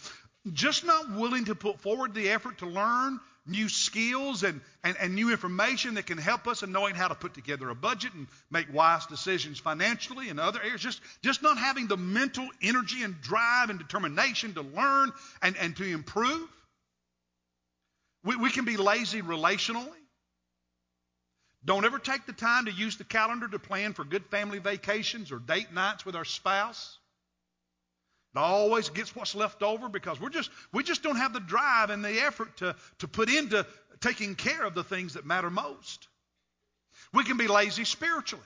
just 0.52 0.84
not 0.84 1.12
willing 1.12 1.46
to 1.46 1.54
put 1.54 1.80
forward 1.80 2.14
the 2.14 2.30
effort 2.30 2.58
to 2.58 2.66
learn 2.66 3.18
new 3.48 3.68
skills 3.68 4.42
and, 4.42 4.60
and, 4.84 4.96
and, 5.00 5.14
new 5.14 5.30
information 5.30 5.94
that 5.94 6.06
can 6.06 6.18
help 6.18 6.46
us 6.46 6.62
in 6.62 6.70
knowing 6.70 6.94
how 6.94 7.08
to 7.08 7.14
put 7.14 7.32
together 7.32 7.70
a 7.70 7.74
budget 7.74 8.12
and 8.12 8.26
make 8.50 8.72
wise 8.72 9.06
decisions 9.06 9.58
financially 9.58 10.28
and 10.28 10.38
other 10.38 10.60
areas. 10.62 10.82
Just, 10.82 11.00
just 11.22 11.42
not 11.42 11.56
having 11.56 11.86
the 11.86 11.96
mental 11.96 12.46
energy 12.62 13.02
and 13.02 13.20
drive 13.22 13.70
and 13.70 13.78
determination 13.78 14.54
to 14.54 14.62
learn 14.62 15.10
and, 15.40 15.56
and 15.56 15.74
to 15.76 15.84
improve. 15.84 16.46
We, 18.22 18.36
we 18.36 18.50
can 18.50 18.66
be 18.66 18.76
lazy 18.76 19.22
relationally. 19.22 19.88
Don't 21.64 21.84
ever 21.84 21.98
take 21.98 22.26
the 22.26 22.32
time 22.32 22.66
to 22.66 22.72
use 22.72 22.96
the 22.98 23.04
calendar 23.04 23.48
to 23.48 23.58
plan 23.58 23.94
for 23.94 24.04
good 24.04 24.26
family 24.26 24.58
vacations 24.58 25.32
or 25.32 25.38
date 25.38 25.72
nights 25.72 26.04
with 26.06 26.14
our 26.14 26.24
spouse. 26.24 26.97
Always 28.38 28.88
gets 28.90 29.14
what's 29.16 29.34
left 29.34 29.62
over 29.62 29.88
because 29.88 30.20
we're 30.20 30.30
just 30.30 30.50
we 30.72 30.82
just 30.82 31.02
don't 31.02 31.16
have 31.16 31.32
the 31.32 31.40
drive 31.40 31.90
and 31.90 32.04
the 32.04 32.22
effort 32.22 32.56
to, 32.58 32.76
to 32.98 33.08
put 33.08 33.28
into 33.28 33.66
taking 34.00 34.34
care 34.34 34.64
of 34.64 34.74
the 34.74 34.84
things 34.84 35.14
that 35.14 35.26
matter 35.26 35.50
most. 35.50 36.06
We 37.12 37.24
can 37.24 37.36
be 37.36 37.48
lazy 37.48 37.84
spiritually. 37.84 38.44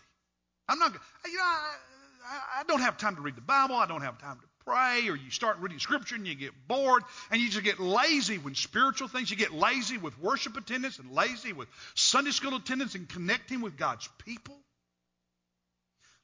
I'm 0.68 0.78
not 0.78 0.92
you 1.26 1.36
know 1.36 1.42
I, 1.42 2.60
I 2.60 2.62
don't 2.66 2.80
have 2.80 2.96
time 2.96 3.16
to 3.16 3.22
read 3.22 3.36
the 3.36 3.42
Bible. 3.42 3.76
I 3.76 3.86
don't 3.86 4.02
have 4.02 4.18
time 4.18 4.38
to 4.40 4.46
pray 4.64 5.08
or 5.08 5.16
you 5.16 5.30
start 5.30 5.58
reading 5.58 5.78
scripture 5.78 6.14
and 6.14 6.26
you 6.26 6.34
get 6.34 6.52
bored 6.68 7.02
and 7.30 7.40
you 7.40 7.50
just 7.50 7.64
get 7.64 7.80
lazy 7.80 8.38
when 8.38 8.54
spiritual 8.54 9.08
things. 9.08 9.30
You 9.30 9.36
get 9.36 9.52
lazy 9.52 9.98
with 9.98 10.18
worship 10.18 10.56
attendance 10.56 10.98
and 10.98 11.10
lazy 11.10 11.52
with 11.52 11.68
Sunday 11.94 12.30
school 12.30 12.54
attendance 12.54 12.94
and 12.94 13.08
connecting 13.08 13.60
with 13.60 13.76
God's 13.76 14.08
people. 14.24 14.56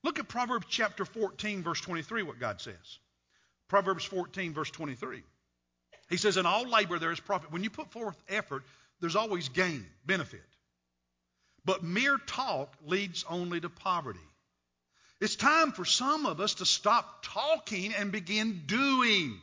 Look 0.04 0.18
at 0.18 0.28
Proverbs 0.28 0.66
chapter 0.68 1.04
14, 1.04 1.62
verse 1.62 1.80
23, 1.80 2.22
what 2.22 2.38
God 2.38 2.60
says. 2.60 2.98
Proverbs 3.68 4.04
14, 4.04 4.54
verse 4.54 4.70
23. 4.70 5.22
He 6.08 6.16
says, 6.16 6.36
In 6.36 6.46
all 6.46 6.68
labor 6.68 6.98
there 6.98 7.12
is 7.12 7.20
profit. 7.20 7.52
When 7.52 7.62
you 7.62 7.70
put 7.70 7.92
forth 7.92 8.16
effort, 8.28 8.64
there's 9.00 9.16
always 9.16 9.48
gain, 9.50 9.86
benefit. 10.06 10.42
But 11.64 11.82
mere 11.82 12.18
talk 12.18 12.72
leads 12.86 13.24
only 13.28 13.60
to 13.60 13.68
poverty. 13.68 14.18
It's 15.20 15.36
time 15.36 15.72
for 15.72 15.84
some 15.84 16.26
of 16.26 16.40
us 16.40 16.54
to 16.54 16.66
stop 16.66 17.22
talking 17.22 17.92
and 17.92 18.10
begin 18.10 18.62
doing. 18.66 19.38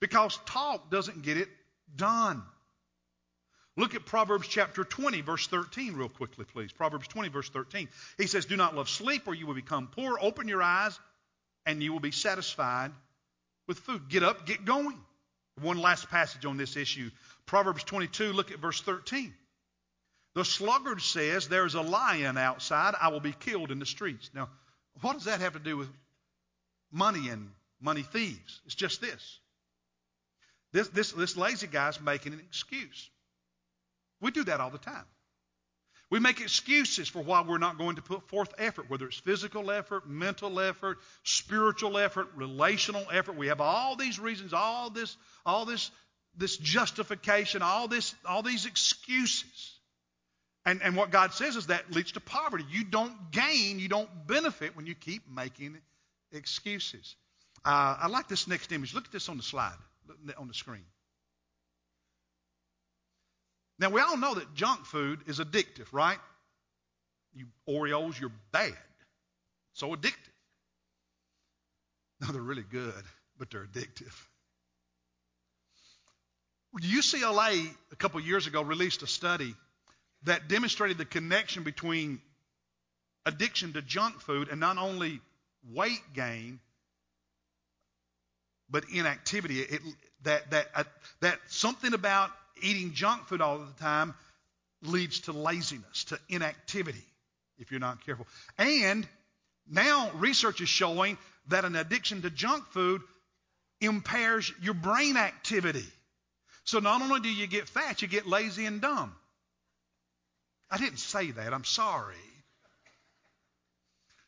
Because 0.00 0.38
talk 0.46 0.90
doesn't 0.90 1.22
get 1.22 1.36
it 1.36 1.48
done. 1.94 2.42
Look 3.76 3.94
at 3.94 4.06
Proverbs 4.06 4.48
chapter 4.48 4.84
20, 4.84 5.20
verse 5.20 5.46
13, 5.46 5.94
real 5.94 6.08
quickly, 6.08 6.44
please. 6.44 6.72
Proverbs 6.72 7.08
20, 7.08 7.28
verse 7.28 7.48
13. 7.50 7.88
He 8.16 8.26
says, 8.26 8.46
Do 8.46 8.56
not 8.56 8.74
love 8.74 8.88
sleep, 8.88 9.22
or 9.26 9.34
you 9.34 9.46
will 9.46 9.54
become 9.54 9.88
poor. 9.88 10.18
Open 10.20 10.48
your 10.48 10.62
eyes, 10.62 10.98
and 11.66 11.82
you 11.82 11.92
will 11.92 12.00
be 12.00 12.10
satisfied 12.10 12.92
with 13.68 13.78
food. 13.78 14.08
Get 14.08 14.24
up, 14.24 14.46
get 14.46 14.64
going. 14.64 14.98
One 15.60 15.78
last 15.78 16.08
passage 16.08 16.44
on 16.44 16.56
this 16.56 16.76
issue. 16.76 17.10
Proverbs 17.46 17.84
22, 17.84 18.32
look 18.32 18.50
at 18.50 18.58
verse 18.58 18.80
13. 18.80 19.32
The 20.34 20.44
sluggard 20.44 21.00
says, 21.02 21.48
There 21.48 21.66
is 21.66 21.74
a 21.74 21.82
lion 21.82 22.36
outside, 22.36 22.94
I 23.00 23.08
will 23.08 23.20
be 23.20 23.32
killed 23.32 23.70
in 23.70 23.78
the 23.78 23.86
streets. 23.86 24.30
Now, 24.34 24.48
what 25.00 25.14
does 25.14 25.24
that 25.24 25.40
have 25.40 25.52
to 25.52 25.58
do 25.58 25.76
with 25.76 25.88
money 26.90 27.28
and 27.28 27.50
money 27.80 28.02
thieves? 28.02 28.60
It's 28.66 28.74
just 28.74 29.00
this. 29.00 29.38
This, 30.72 30.88
this, 30.88 31.12
this 31.12 31.36
lazy 31.36 31.66
guy's 31.66 32.00
making 32.00 32.34
an 32.34 32.40
excuse. 32.40 33.10
We 34.20 34.30
do 34.30 34.44
that 34.44 34.60
all 34.60 34.70
the 34.70 34.78
time. 34.78 35.04
We 36.10 36.20
make 36.20 36.40
excuses 36.40 37.08
for 37.08 37.22
why 37.22 37.42
we're 37.42 37.58
not 37.58 37.76
going 37.76 37.96
to 37.96 38.02
put 38.02 38.28
forth 38.28 38.54
effort, 38.56 38.88
whether 38.88 39.06
it's 39.06 39.18
physical 39.18 39.70
effort, 39.70 40.08
mental 40.08 40.58
effort, 40.58 40.98
spiritual 41.22 41.98
effort, 41.98 42.28
relational 42.34 43.04
effort. 43.12 43.36
We 43.36 43.48
have 43.48 43.60
all 43.60 43.94
these 43.94 44.18
reasons, 44.18 44.54
all 44.54 44.88
this, 44.88 45.16
all 45.44 45.66
this, 45.66 45.90
this 46.34 46.56
justification, 46.56 47.60
all 47.60 47.88
this, 47.88 48.14
all 48.24 48.42
these 48.42 48.64
excuses. 48.64 49.74
And, 50.64 50.82
and 50.82 50.96
what 50.96 51.10
God 51.10 51.34
says 51.34 51.56
is 51.56 51.66
that 51.66 51.90
leads 51.92 52.12
to 52.12 52.20
poverty. 52.20 52.64
You 52.70 52.84
don't 52.84 53.30
gain, 53.30 53.78
you 53.78 53.88
don't 53.88 54.08
benefit 54.26 54.76
when 54.76 54.86
you 54.86 54.94
keep 54.94 55.30
making 55.30 55.76
excuses. 56.32 57.16
Uh, 57.66 57.96
I 58.00 58.08
like 58.08 58.28
this 58.28 58.48
next 58.48 58.72
image. 58.72 58.94
Look 58.94 59.04
at 59.04 59.12
this 59.12 59.28
on 59.28 59.36
the 59.36 59.42
slide, 59.42 59.76
on 60.38 60.48
the 60.48 60.54
screen. 60.54 60.84
Now, 63.78 63.90
we 63.90 64.00
all 64.00 64.16
know 64.16 64.34
that 64.34 64.54
junk 64.54 64.86
food 64.86 65.20
is 65.26 65.38
addictive, 65.38 65.86
right? 65.92 66.18
You 67.34 67.46
Oreos, 67.68 68.18
you're 68.18 68.32
bad. 68.52 68.74
So 69.74 69.94
addictive. 69.94 70.14
No, 72.20 72.32
they're 72.32 72.42
really 72.42 72.64
good, 72.68 73.04
but 73.38 73.48
they're 73.48 73.64
addictive. 73.64 74.12
UCLA, 76.82 77.68
a 77.92 77.96
couple 77.96 78.18
years 78.20 78.48
ago, 78.48 78.60
released 78.62 79.02
a 79.02 79.06
study 79.06 79.54
that 80.24 80.48
demonstrated 80.48 80.98
the 80.98 81.04
connection 81.04 81.62
between 81.62 82.20
addiction 83.24 83.72
to 83.74 83.82
junk 83.82 84.20
food 84.20 84.48
and 84.48 84.58
not 84.58 84.78
only 84.78 85.20
weight 85.72 86.02
gain, 86.12 86.58
but 88.68 88.84
inactivity. 88.92 89.60
It, 89.60 89.80
that, 90.24 90.50
that, 90.50 90.66
uh, 90.74 90.84
that 91.20 91.38
something 91.46 91.94
about 91.94 92.30
eating 92.62 92.92
junk 92.92 93.26
food 93.26 93.40
all 93.40 93.58
the 93.58 93.80
time 93.80 94.14
leads 94.82 95.20
to 95.20 95.32
laziness, 95.32 96.04
to 96.04 96.18
inactivity, 96.28 97.04
if 97.58 97.70
you're 97.70 97.80
not 97.80 98.04
careful. 98.04 98.26
And 98.56 99.06
now 99.68 100.10
research 100.14 100.60
is 100.60 100.68
showing 100.68 101.18
that 101.48 101.64
an 101.64 101.76
addiction 101.76 102.22
to 102.22 102.30
junk 102.30 102.66
food 102.68 103.02
impairs 103.80 104.52
your 104.60 104.74
brain 104.74 105.16
activity. 105.16 105.86
So 106.64 106.80
not 106.80 107.00
only 107.00 107.20
do 107.20 107.30
you 107.30 107.46
get 107.46 107.68
fat, 107.68 108.02
you 108.02 108.08
get 108.08 108.26
lazy 108.26 108.66
and 108.66 108.80
dumb. 108.80 109.14
I 110.70 110.76
didn't 110.76 110.98
say 110.98 111.30
that. 111.30 111.54
I'm 111.54 111.64
sorry. 111.64 112.14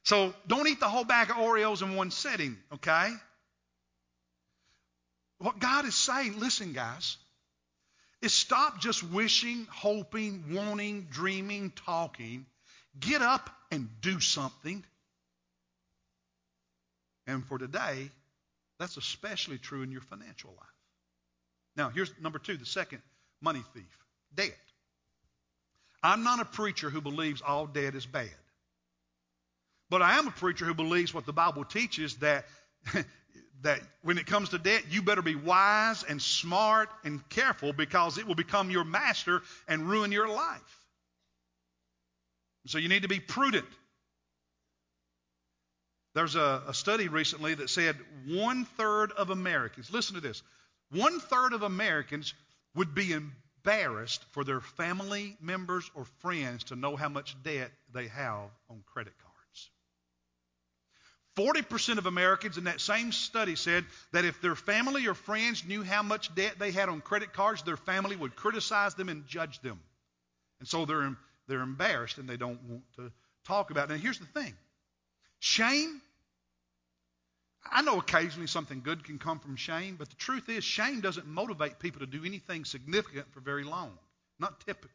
So 0.05 0.35
don't 0.47 0.67
eat 0.67 0.81
the 0.81 0.89
whole 0.89 1.05
bag 1.05 1.31
of 1.31 1.37
Oreos 1.37 1.83
in 1.83 1.95
one 1.95 2.11
sitting, 2.11 2.57
okay? 2.75 3.11
What 5.39 5.59
God 5.59 5.85
is 5.85 5.95
saying, 5.95 6.39
listen, 6.39 6.73
guys, 6.73 7.17
is 8.23 8.33
stop 8.33 8.81
just 8.81 9.03
wishing, 9.03 9.67
hoping, 9.71 10.45
wanting, 10.53 11.09
dreaming, 11.11 11.73
talking. 11.87 12.47
Get 12.99 13.23
up 13.23 13.50
and 13.71 13.89
do 14.00 14.21
something. 14.21 14.85
And 17.27 17.45
for 17.47 17.59
today, 17.59 18.11
that's 18.79 18.97
especially 18.97 19.59
true 19.59 19.83
in 19.83 19.93
your 19.93 20.00
financial 20.00 20.50
life. 20.50 20.67
Now, 21.77 21.91
here's 21.91 22.12
number 22.21 22.39
two, 22.39 22.57
the 22.57 22.67
second 22.67 23.03
money 23.41 23.62
thief 23.75 23.99
debt. 24.35 24.57
I'm 26.03 26.23
not 26.23 26.41
a 26.41 26.45
preacher 26.45 26.91
who 26.91 27.00
believes 27.00 27.43
all 27.43 27.67
debt 27.67 27.95
is 27.95 28.07
bad. 28.07 28.31
But 29.91 30.03
I 30.03 30.19
am 30.19 30.29
a 30.29 30.33
preacher 30.33 30.65
who 30.65 30.75
believes 30.75 31.12
what 31.12 31.27
the 31.27 31.33
Bible 31.33 31.65
teaches 31.65 32.17
that, 32.17 32.47
that 33.62 33.81
when 34.02 34.19
it 34.19 34.26
comes 34.26 34.50
to 34.50 34.59
debt, 34.59 34.85
you 34.90 35.02
better 35.02 35.23
be 35.23 35.35
wise 35.35 36.02
and 36.02 36.21
smart 36.21 36.88
and 37.05 37.26
careful 37.29 37.73
because 37.73 38.19
it 38.19 38.26
will 38.26 38.35
become 38.35 38.71
your 38.71 38.85
master 38.85 39.43
and 39.69 39.88
ruin 39.88 40.12
your 40.12 40.29
life. 40.29 40.87
So 42.67 42.79
you 42.79 42.88
need 42.88 43.02
to 43.02 43.09
be 43.09 43.21
prudent. 43.21 43.67
There's 46.14 46.35
a, 46.35 46.62
a 46.67 46.75
study 46.75 47.09
recently 47.09 47.55
that 47.55 47.71
said 47.71 47.97
one 48.26 48.64
third 48.64 49.12
of 49.12 49.31
Americans, 49.31 49.93
listen 49.93 50.17
to 50.17 50.21
this, 50.21 50.43
one 50.90 51.21
third 51.21 51.52
of 51.52 51.62
Americans 51.62 52.35
would 52.75 52.95
be 52.95 53.12
embarrassed 53.12 54.25
for 54.33 54.43
their 54.43 54.61
family 54.61 55.37
members 55.40 55.90
or 55.95 56.05
friends 56.21 56.64
to 56.64 56.76
know 56.76 56.97
how 56.97 57.09
much 57.09 57.40
debt 57.43 57.71
they 57.93 58.09
have 58.09 58.50
on 58.69 58.83
credit 58.87 59.12
cards. 59.23 59.30
40% 61.40 61.97
of 61.97 62.04
Americans 62.04 62.59
in 62.59 62.64
that 62.64 62.82
same 62.82 63.12
study 63.12 63.56
said 63.56 63.87
that 64.12 64.26
if 64.26 64.42
their 64.42 64.54
family 64.54 65.06
or 65.06 65.14
friends 65.14 65.64
knew 65.64 65.82
how 65.82 66.02
much 66.02 66.35
debt 66.35 66.56
they 66.59 66.70
had 66.70 66.90
on 66.90 67.00
credit 67.00 67.32
cards, 67.32 67.62
their 67.62 67.78
family 67.78 68.14
would 68.14 68.37
criticize 68.37 68.94
them 68.94 69.09
and 69.09 69.26
judge 69.26 69.59
them. 69.61 69.80
And 70.59 70.68
so 70.68 70.85
they're, 70.85 71.16
they're 71.49 71.62
embarrassed 71.62 72.18
and 72.18 72.28
they 72.28 72.37
don't 72.37 72.62
want 72.64 72.82
to 72.97 73.11
talk 73.47 73.70
about 73.70 73.88
it. 73.90 73.94
Now, 73.94 73.99
here's 73.99 74.18
the 74.18 74.26
thing 74.26 74.52
shame 75.38 76.02
I 77.70 77.82
know 77.82 77.99
occasionally 77.99 78.47
something 78.47 78.82
good 78.82 79.04
can 79.04 79.18
come 79.18 79.38
from 79.38 79.56
shame, 79.56 79.97
but 79.97 80.09
the 80.09 80.16
truth 80.16 80.49
is, 80.49 80.64
shame 80.64 81.00
doesn't 81.00 81.26
motivate 81.26 81.78
people 81.78 82.00
to 82.00 82.06
do 82.06 82.25
anything 82.25 82.64
significant 82.64 83.32
for 83.32 83.40
very 83.40 83.64
long. 83.64 83.97
Not 84.38 84.61
typically. 84.66 84.90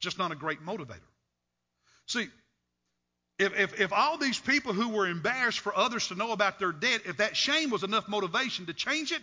Just 0.00 0.18
not 0.18 0.32
a 0.32 0.34
great 0.34 0.64
motivator. 0.64 1.00
See, 2.06 2.28
if, 3.38 3.58
if, 3.58 3.80
if 3.80 3.92
all 3.92 4.16
these 4.16 4.38
people 4.38 4.72
who 4.72 4.88
were 4.88 5.06
embarrassed 5.06 5.60
for 5.60 5.76
others 5.76 6.08
to 6.08 6.14
know 6.14 6.32
about 6.32 6.58
their 6.58 6.72
debt, 6.72 7.02
if 7.04 7.18
that 7.18 7.36
shame 7.36 7.70
was 7.70 7.82
enough 7.82 8.08
motivation 8.08 8.66
to 8.66 8.72
change 8.72 9.12
it, 9.12 9.20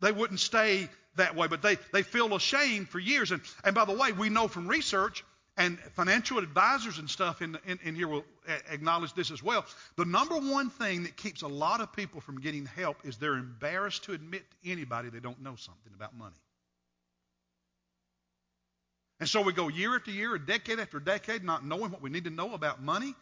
they 0.00 0.12
wouldn't 0.12 0.40
stay 0.40 0.88
that 1.16 1.34
way. 1.34 1.46
But 1.46 1.62
they, 1.62 1.78
they 1.92 2.02
feel 2.02 2.34
ashamed 2.34 2.88
for 2.90 2.98
years. 2.98 3.30
And, 3.30 3.40
and 3.64 3.74
by 3.74 3.86
the 3.86 3.94
way, 3.94 4.12
we 4.12 4.28
know 4.28 4.48
from 4.48 4.68
research 4.68 5.24
and 5.56 5.78
financial 5.94 6.38
advisors 6.38 6.98
and 6.98 7.08
stuff 7.08 7.40
in, 7.40 7.56
in, 7.66 7.78
in, 7.84 7.94
here 7.94 8.08
will 8.08 8.24
acknowledge 8.70 9.14
this 9.14 9.30
as 9.30 9.42
well. 9.42 9.64
The 9.96 10.04
number 10.04 10.34
one 10.34 10.68
thing 10.68 11.04
that 11.04 11.16
keeps 11.16 11.42
a 11.42 11.48
lot 11.48 11.80
of 11.80 11.92
people 11.92 12.20
from 12.20 12.40
getting 12.40 12.66
help 12.66 12.98
is 13.04 13.16
they're 13.16 13.34
embarrassed 13.34 14.04
to 14.04 14.12
admit 14.12 14.42
to 14.50 14.70
anybody 14.70 15.08
they 15.08 15.20
don't 15.20 15.40
know 15.40 15.54
something 15.56 15.92
about 15.94 16.14
money. 16.14 16.34
And 19.20 19.28
so 19.28 19.40
we 19.40 19.52
go 19.52 19.68
year 19.68 19.94
after 19.94 20.10
year, 20.10 20.36
decade 20.36 20.80
after 20.80 20.98
decade, 20.98 21.44
not 21.44 21.64
knowing 21.64 21.92
what 21.92 22.02
we 22.02 22.10
need 22.10 22.24
to 22.24 22.30
know 22.30 22.52
about 22.52 22.82
money 22.82 23.14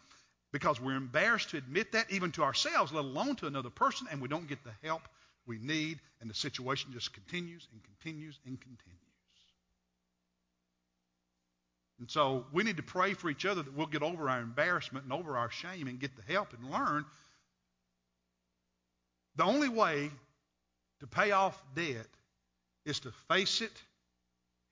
because 0.53 0.79
we're 0.79 0.95
embarrassed 0.95 1.49
to 1.49 1.57
admit 1.57 1.91
that 1.91 2.05
even 2.11 2.31
to 2.31 2.43
ourselves, 2.43 2.93
let 2.93 3.03
alone 3.03 3.35
to 3.37 3.47
another 3.47 3.71
person, 3.71 4.07
and 4.09 4.21
we 4.21 4.29
don't 4.29 4.47
get 4.47 4.63
the 4.63 4.87
help 4.87 5.01
we 5.45 5.57
need, 5.57 5.99
and 6.21 6.29
the 6.29 6.35
situation 6.35 6.93
just 6.93 7.11
continues 7.11 7.67
and 7.73 7.81
continues 7.83 8.39
and 8.45 8.61
continues. 8.61 8.99
And 11.99 12.09
so 12.09 12.45
we 12.53 12.63
need 12.63 12.77
to 12.77 12.83
pray 12.83 13.13
for 13.13 13.29
each 13.29 13.45
other 13.45 13.63
that 13.63 13.73
we'll 13.73 13.87
get 13.87 14.03
over 14.03 14.29
our 14.29 14.39
embarrassment 14.39 15.05
and 15.05 15.11
over 15.11 15.37
our 15.37 15.49
shame 15.49 15.87
and 15.87 15.99
get 15.99 16.11
the 16.15 16.31
help 16.31 16.53
and 16.53 16.69
learn. 16.69 17.03
The 19.35 19.43
only 19.43 19.69
way 19.69 20.11
to 20.99 21.07
pay 21.07 21.31
off 21.31 21.61
debt 21.75 22.07
is 22.85 22.99
to 23.01 23.11
face 23.27 23.61
it 23.61 23.71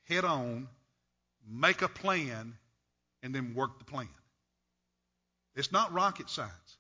head 0.08 0.26
on, 0.26 0.68
make 1.50 1.82
a 1.82 1.88
plan, 1.88 2.54
and 3.24 3.34
then 3.34 3.56
work 3.56 3.80
the 3.80 3.86
plan. 3.86 4.10
It's 5.56 5.72
not 5.72 5.94
rocket 5.94 6.30
science. 6.30 6.78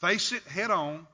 Face 0.00 0.32
it 0.32 0.42
head 0.44 0.70
on, 0.70 1.06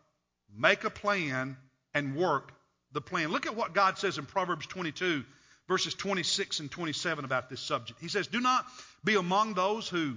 make 0.57 0.85
a 0.85 0.91
plan, 0.91 1.57
and 1.95 2.17
work 2.17 2.53
the 2.93 3.01
plan. 3.01 3.31
Look 3.31 3.47
at 3.47 3.55
what 3.55 3.75
God 3.75 3.99
says 3.99 4.19
in 4.19 4.27
Proverbs 4.27 4.67
22, 4.67 5.25
verses 5.69 5.95
26 5.95 6.61
and 6.61 6.71
27 6.71 7.25
about 7.25 7.51
this 7.51 7.61
subject. 7.61 8.01
He 8.01 8.09
says, 8.09 8.27
Do 8.27 8.41
not 8.41 8.67
be 9.05 9.15
among 9.15 9.55
those 9.55 9.89
who 9.89 10.17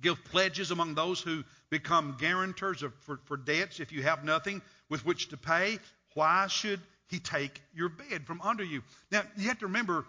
give 0.00 0.22
pledges, 0.24 0.70
among 0.70 0.94
those 0.94 1.20
who 1.20 1.44
become 1.70 2.16
guarantors 2.18 2.82
of, 2.82 2.92
for, 3.02 3.20
for 3.24 3.36
debts 3.36 3.80
if 3.80 3.92
you 3.92 4.02
have 4.02 4.24
nothing 4.24 4.60
with 4.88 5.06
which 5.06 5.28
to 5.28 5.36
pay. 5.36 5.78
Why 6.14 6.46
should 6.48 6.80
he 7.08 7.20
take 7.20 7.62
your 7.74 7.88
bed 7.88 8.26
from 8.26 8.40
under 8.40 8.64
you? 8.64 8.82
Now, 9.10 9.22
you 9.36 9.48
have 9.48 9.58
to 9.60 9.66
remember 9.66 10.04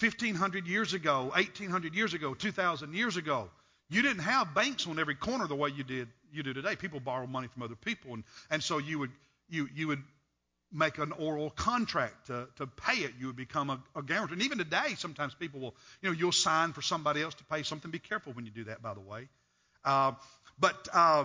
1,500 0.00 0.66
years 0.66 0.94
ago, 0.94 1.24
1,800 1.34 1.94
years 1.94 2.14
ago, 2.14 2.34
2,000 2.34 2.94
years 2.94 3.16
ago, 3.16 3.50
you 3.88 4.02
didn't 4.02 4.22
have 4.22 4.54
banks 4.54 4.86
on 4.86 4.98
every 4.98 5.14
corner 5.14 5.46
the 5.46 5.54
way 5.54 5.70
you 5.70 5.84
did 5.84 6.08
you 6.32 6.42
do 6.42 6.54
today. 6.54 6.76
People 6.76 7.00
borrow 7.00 7.26
money 7.26 7.48
from 7.48 7.62
other 7.62 7.76
people, 7.76 8.14
and, 8.14 8.24
and 8.50 8.62
so 8.62 8.78
you 8.78 8.98
would 8.98 9.10
you 9.48 9.68
you 9.74 9.88
would 9.88 10.02
make 10.72 10.98
an 10.98 11.12
oral 11.12 11.50
contract 11.50 12.28
to, 12.28 12.48
to 12.56 12.66
pay 12.66 12.98
it. 12.98 13.12
You 13.20 13.26
would 13.26 13.36
become 13.36 13.70
a, 13.70 13.78
a 13.94 14.02
guarantor. 14.02 14.32
And 14.32 14.42
even 14.42 14.58
today, 14.58 14.94
sometimes 14.96 15.34
people 15.34 15.60
will, 15.60 15.74
you 16.00 16.08
know, 16.08 16.14
you'll 16.14 16.32
sign 16.32 16.72
for 16.72 16.82
somebody 16.82 17.22
else 17.22 17.34
to 17.34 17.44
pay 17.44 17.62
something. 17.62 17.90
Be 17.90 17.98
careful 17.98 18.32
when 18.32 18.46
you 18.46 18.50
do 18.50 18.64
that, 18.64 18.82
by 18.82 18.94
the 18.94 19.00
way. 19.00 19.28
Uh, 19.84 20.12
but 20.58 20.88
uh, 20.92 21.24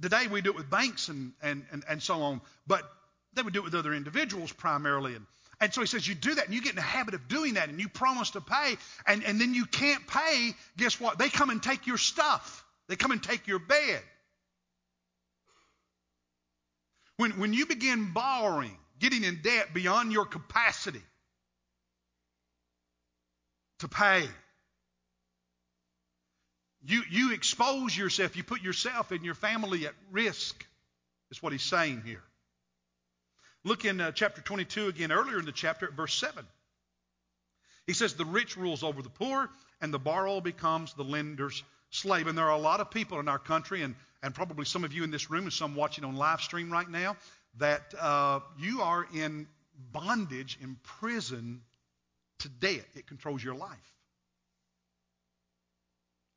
today 0.00 0.26
we 0.30 0.42
do 0.42 0.50
it 0.50 0.56
with 0.56 0.68
banks 0.68 1.08
and, 1.08 1.32
and, 1.42 1.64
and, 1.72 1.84
and 1.88 2.02
so 2.02 2.22
on. 2.22 2.40
But 2.66 2.82
they 3.32 3.42
would 3.42 3.54
do 3.54 3.60
it 3.60 3.64
with 3.64 3.74
other 3.74 3.94
individuals 3.94 4.52
primarily. 4.52 5.14
And, 5.14 5.24
and 5.60 5.74
so 5.74 5.82
he 5.82 5.86
says, 5.86 6.08
you 6.08 6.14
do 6.14 6.34
that 6.34 6.46
and 6.46 6.54
you 6.54 6.62
get 6.62 6.70
in 6.70 6.76
the 6.76 6.82
habit 6.82 7.14
of 7.14 7.28
doing 7.28 7.54
that 7.54 7.68
and 7.68 7.78
you 7.78 7.88
promise 7.88 8.30
to 8.30 8.40
pay 8.40 8.76
and, 9.06 9.22
and 9.24 9.38
then 9.38 9.52
you 9.52 9.66
can't 9.66 10.06
pay. 10.06 10.54
Guess 10.78 10.98
what? 10.98 11.18
They 11.18 11.28
come 11.28 11.50
and 11.50 11.62
take 11.62 11.86
your 11.86 11.98
stuff. 11.98 12.64
They 12.88 12.96
come 12.96 13.10
and 13.10 13.22
take 13.22 13.46
your 13.46 13.58
bed. 13.58 14.00
When, 17.18 17.32
when 17.32 17.52
you 17.52 17.66
begin 17.66 18.12
borrowing, 18.14 18.74
getting 18.98 19.22
in 19.22 19.42
debt 19.42 19.74
beyond 19.74 20.12
your 20.12 20.24
capacity 20.24 21.02
to 23.80 23.88
pay, 23.88 24.26
you, 26.82 27.02
you 27.10 27.34
expose 27.34 27.94
yourself, 27.94 28.34
you 28.34 28.42
put 28.42 28.62
yourself 28.62 29.10
and 29.10 29.22
your 29.22 29.34
family 29.34 29.86
at 29.86 29.92
risk, 30.10 30.66
is 31.30 31.42
what 31.42 31.52
he's 31.52 31.62
saying 31.62 32.02
here. 32.06 32.22
Look 33.64 33.84
in 33.84 34.00
uh, 34.00 34.12
chapter 34.12 34.40
22 34.40 34.88
again, 34.88 35.12
earlier 35.12 35.38
in 35.38 35.44
the 35.44 35.52
chapter, 35.52 35.86
at 35.86 35.92
verse 35.92 36.14
7. 36.14 36.44
He 37.86 37.92
says, 37.92 38.14
The 38.14 38.24
rich 38.24 38.56
rules 38.56 38.82
over 38.82 39.02
the 39.02 39.10
poor, 39.10 39.50
and 39.80 39.92
the 39.92 39.98
borrower 39.98 40.40
becomes 40.40 40.94
the 40.94 41.04
lender's 41.04 41.62
slave. 41.90 42.26
And 42.26 42.38
there 42.38 42.46
are 42.46 42.56
a 42.56 42.58
lot 42.58 42.80
of 42.80 42.90
people 42.90 43.20
in 43.20 43.28
our 43.28 43.38
country, 43.38 43.82
and, 43.82 43.94
and 44.22 44.34
probably 44.34 44.64
some 44.64 44.84
of 44.84 44.92
you 44.92 45.04
in 45.04 45.10
this 45.10 45.30
room, 45.30 45.44
and 45.44 45.52
some 45.52 45.74
watching 45.74 46.04
on 46.04 46.16
live 46.16 46.40
stream 46.40 46.70
right 46.70 46.88
now, 46.88 47.16
that 47.58 47.94
uh, 48.00 48.40
you 48.58 48.80
are 48.80 49.06
in 49.14 49.46
bondage, 49.92 50.58
in 50.62 50.76
prison 50.82 51.60
to 52.38 52.48
debt. 52.48 52.86
It 52.94 53.06
controls 53.06 53.44
your 53.44 53.54
life. 53.54 53.94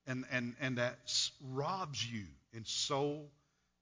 And, 0.05 0.25
and, 0.29 0.55
and 0.59 0.77
that 0.77 0.97
robs 1.51 2.05
you 2.05 2.25
in 2.51 2.65
so 2.65 3.21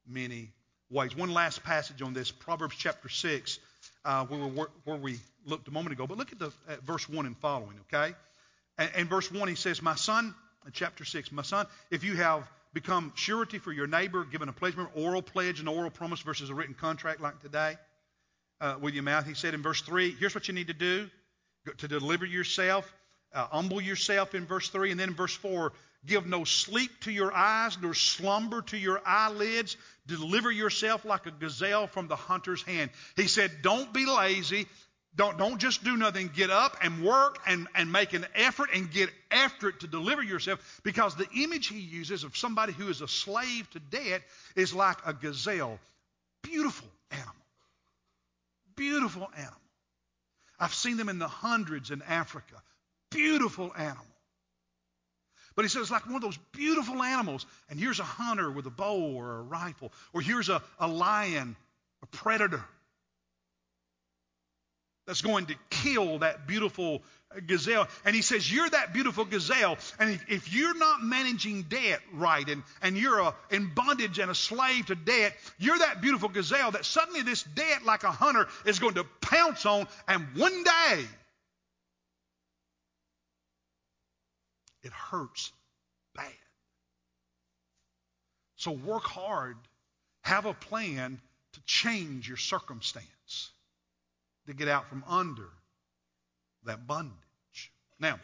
many 0.07 0.51
ways. 0.91 1.15
One 1.15 1.33
last 1.33 1.63
passage 1.63 2.01
on 2.01 2.13
this, 2.13 2.31
Proverbs 2.31 2.75
chapter 2.77 3.09
6, 3.09 3.59
uh, 4.05 4.25
where, 4.25 4.67
where 4.83 4.97
we 4.97 5.19
looked 5.45 5.67
a 5.67 5.71
moment 5.71 5.93
ago. 5.93 6.05
But 6.05 6.17
look 6.17 6.31
at, 6.31 6.39
the, 6.39 6.51
at 6.69 6.83
verse 6.83 7.07
1 7.07 7.25
and 7.25 7.37
following, 7.37 7.77
okay? 7.91 8.13
And, 8.77 8.89
and 8.95 9.09
verse 9.09 9.31
1, 9.31 9.47
he 9.47 9.55
says, 9.55 9.81
My 9.81 9.95
son, 9.95 10.35
chapter 10.73 11.05
6, 11.05 11.31
my 11.31 11.41
son, 11.41 11.65
if 11.89 12.03
you 12.03 12.15
have 12.15 12.47
become 12.73 13.11
surety 13.15 13.57
for 13.57 13.71
your 13.71 13.87
neighbor, 13.87 14.23
given 14.25 14.49
a 14.49 14.53
pledge, 14.53 14.75
remember, 14.75 14.99
oral 14.99 15.21
pledge 15.21 15.59
and 15.59 15.67
oral 15.67 15.89
promise 15.89 16.21
versus 16.21 16.49
a 16.49 16.53
written 16.53 16.73
contract 16.73 17.21
like 17.21 17.41
today 17.41 17.75
uh, 18.59 18.75
with 18.79 18.93
your 18.93 19.03
mouth. 19.03 19.25
He 19.25 19.33
said 19.33 19.53
in 19.53 19.61
verse 19.61 19.81
3, 19.81 20.15
here's 20.19 20.35
what 20.35 20.47
you 20.47 20.53
need 20.53 20.67
to 20.67 20.73
do 20.73 21.09
to 21.77 21.87
deliver 21.87 22.25
yourself, 22.25 22.91
uh, 23.33 23.45
humble 23.51 23.79
yourself 23.81 24.33
in 24.33 24.45
verse 24.45 24.69
3. 24.69 24.91
And 24.91 24.99
then 24.99 25.09
in 25.09 25.15
verse 25.15 25.35
4, 25.35 25.73
Give 26.05 26.25
no 26.25 26.43
sleep 26.43 26.91
to 27.01 27.11
your 27.11 27.31
eyes, 27.31 27.77
nor 27.79 27.93
slumber 27.93 28.63
to 28.63 28.77
your 28.77 29.01
eyelids. 29.05 29.77
Deliver 30.07 30.51
yourself 30.51 31.05
like 31.05 31.27
a 31.27 31.31
gazelle 31.31 31.87
from 31.87 32.07
the 32.07 32.15
hunter's 32.15 32.63
hand. 32.63 32.89
He 33.15 33.27
said, 33.27 33.61
Don't 33.61 33.93
be 33.93 34.05
lazy. 34.05 34.67
Don't, 35.15 35.37
don't 35.37 35.59
just 35.59 35.83
do 35.83 35.97
nothing. 35.97 36.31
Get 36.33 36.49
up 36.49 36.77
and 36.81 37.03
work 37.03 37.37
and, 37.45 37.67
and 37.75 37.91
make 37.91 38.13
an 38.13 38.25
effort 38.33 38.69
and 38.73 38.89
get 38.89 39.09
after 39.29 39.69
it 39.69 39.81
to 39.81 39.87
deliver 39.87 40.23
yourself 40.23 40.81
because 40.83 41.15
the 41.15 41.27
image 41.35 41.67
he 41.67 41.79
uses 41.79 42.23
of 42.23 42.37
somebody 42.37 42.71
who 42.71 42.87
is 42.87 43.01
a 43.01 43.07
slave 43.07 43.69
to 43.71 43.79
debt 43.79 44.21
is 44.55 44.73
like 44.73 44.97
a 45.05 45.13
gazelle. 45.13 45.79
Beautiful 46.41 46.87
animal. 47.11 47.35
Beautiful 48.75 49.29
animal. 49.35 49.53
I've 50.57 50.73
seen 50.73 50.95
them 50.95 51.09
in 51.09 51.19
the 51.19 51.27
hundreds 51.27 51.91
in 51.91 52.01
Africa. 52.03 52.55
Beautiful 53.09 53.73
animal. 53.75 54.05
But 55.55 55.65
he 55.65 55.69
says, 55.69 55.91
like 55.91 56.05
one 56.05 56.15
of 56.15 56.21
those 56.21 56.37
beautiful 56.51 57.01
animals. 57.03 57.45
And 57.69 57.79
here's 57.79 57.99
a 57.99 58.03
hunter 58.03 58.49
with 58.49 58.65
a 58.65 58.71
bow 58.71 59.13
or 59.15 59.39
a 59.39 59.41
rifle, 59.41 59.91
or 60.13 60.21
here's 60.21 60.49
a, 60.49 60.61
a 60.79 60.87
lion, 60.87 61.55
a 62.03 62.05
predator 62.07 62.63
that's 65.07 65.21
going 65.21 65.47
to 65.47 65.55
kill 65.69 66.19
that 66.19 66.47
beautiful 66.47 67.01
gazelle. 67.47 67.87
And 68.05 68.15
he 68.15 68.21
says, 68.21 68.51
You're 68.51 68.69
that 68.69 68.93
beautiful 68.93 69.25
gazelle. 69.25 69.77
And 69.99 70.11
if, 70.11 70.25
if 70.29 70.53
you're 70.53 70.77
not 70.77 71.03
managing 71.03 71.63
debt 71.63 71.99
right 72.13 72.47
and, 72.47 72.63
and 72.81 72.97
you're 72.97 73.19
a, 73.19 73.35
in 73.49 73.73
bondage 73.73 74.19
and 74.19 74.29
a 74.29 74.35
slave 74.35 74.85
to 74.87 74.95
debt, 74.95 75.35
you're 75.59 75.79
that 75.79 76.01
beautiful 76.01 76.29
gazelle 76.29 76.71
that 76.71 76.85
suddenly 76.85 77.23
this 77.23 77.43
debt, 77.43 77.83
like 77.85 78.03
a 78.03 78.11
hunter, 78.11 78.47
is 78.65 78.79
going 78.79 78.95
to 78.95 79.05
pounce 79.21 79.65
on. 79.65 79.87
And 80.07 80.25
one 80.35 80.63
day, 80.63 81.05
it 84.83 84.91
hurts 84.91 85.51
bad. 86.15 86.25
So 88.55 88.71
work 88.71 89.03
hard, 89.03 89.57
have 90.21 90.45
a 90.45 90.53
plan 90.53 91.19
to 91.53 91.61
change 91.65 92.27
your 92.27 92.37
circumstance, 92.37 93.51
to 94.47 94.53
get 94.53 94.67
out 94.67 94.87
from 94.87 95.03
under 95.07 95.49
that 96.65 96.85
bondage. 96.87 97.71
Now, 97.99 98.15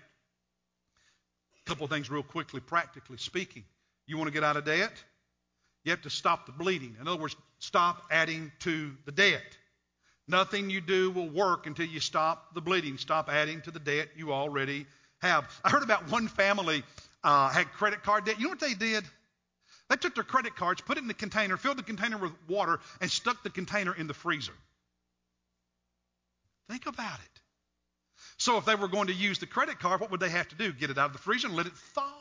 a 1.66 1.70
couple 1.70 1.86
of 1.86 1.92
things 1.92 2.10
real 2.10 2.24
quickly, 2.24 2.60
practically 2.60 3.18
speaking. 3.18 3.64
You 4.06 4.18
want 4.18 4.28
to 4.28 4.34
get 4.34 4.44
out 4.44 4.58
of 4.58 4.66
debt? 4.66 4.94
You 5.84 5.92
have 5.92 6.04
to 6.04 6.10
stop 6.10 6.46
the 6.46 6.52
bleeding. 6.52 6.96
In 7.00 7.08
other 7.08 7.20
words, 7.20 7.36
stop 7.60 8.04
adding 8.12 8.52
to 8.60 8.92
the 9.06 9.12
debt. 9.12 9.58
Nothing 10.28 10.70
you 10.70 10.82
do 10.82 11.10
will 11.12 11.30
work 11.30 11.66
until 11.68 11.86
you 11.86 12.00
stop 12.00 12.54
the 12.54 12.62
bleeding, 12.62 12.98
stop 12.98 13.30
adding 13.30 13.62
to 13.62 13.72
the 13.72 13.80
debt 13.80 14.10
you 14.16 14.34
already 14.34 14.86
have. 15.22 15.50
I 15.64 15.70
heard 15.70 15.84
about 15.84 16.12
one 16.12 16.28
family 16.28 16.84
uh, 17.24 17.50
had 17.50 17.72
credit 17.74 18.04
card 18.04 18.26
debt. 18.26 18.38
You 18.38 18.46
know 18.46 18.50
what 18.52 18.60
they 18.60 18.74
did? 18.74 19.04
They 19.90 19.96
took 19.96 20.16
their 20.16 20.24
credit 20.24 20.56
cards, 20.56 20.82
put 20.82 20.98
it 20.98 21.02
in 21.02 21.08
the 21.08 21.14
container, 21.14 21.56
filled 21.58 21.78
the 21.78 21.84
container 21.84 22.18
with 22.18 22.34
water, 22.48 22.80
and 23.00 23.10
stuck 23.10 23.42
the 23.44 23.50
container 23.50 23.96
in 23.96 24.08
the 24.08 24.14
freezer. 24.14 24.54
Think 26.70 26.86
about 26.88 27.20
it. 27.20 27.42
So 28.38 28.58
if 28.58 28.66
they 28.66 28.76
were 28.76 28.90
going 28.90 29.08
to 29.08 29.14
use 29.14 29.40
the 29.40 29.48
credit 29.48 29.80
card, 29.80 30.02
what 30.02 30.12
would 30.12 30.20
they 30.20 30.30
have 30.30 30.48
to 30.50 30.56
do? 30.56 30.74
Get 30.74 30.90
it 30.90 30.98
out 30.98 31.08
of 31.08 31.14
the 31.14 31.20
freezer 31.20 31.48
and 31.48 31.56
let 31.56 31.66
it 31.66 31.74
thaw. 31.94 32.14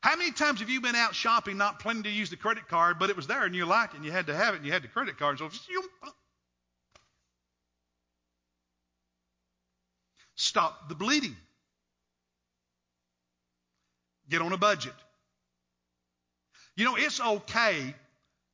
How 0.00 0.16
many 0.16 0.32
times 0.32 0.60
have 0.60 0.70
you 0.70 0.80
been 0.80 0.94
out 0.94 1.14
shopping 1.14 1.56
not 1.56 1.80
planning 1.80 2.04
to 2.04 2.10
use 2.10 2.30
the 2.30 2.36
credit 2.36 2.68
card, 2.68 2.98
but 2.98 3.10
it 3.10 3.16
was 3.16 3.26
there 3.26 3.44
and 3.44 3.54
you 3.54 3.64
liked 3.64 3.94
it 3.94 3.96
and 3.96 4.04
you 4.04 4.12
had 4.12 4.26
to 4.26 4.36
have 4.36 4.54
it 4.54 4.58
and 4.58 4.66
you 4.66 4.72
had 4.72 4.82
the 4.82 4.88
credit 4.88 5.18
card, 5.18 5.38
so 5.38 5.50
Stop 10.38 10.88
the 10.88 10.94
bleeding. 10.94 11.36
Get 14.30 14.40
on 14.40 14.52
a 14.52 14.56
budget. 14.56 14.94
You 16.76 16.84
know, 16.84 16.94
it's 16.94 17.20
okay. 17.20 17.92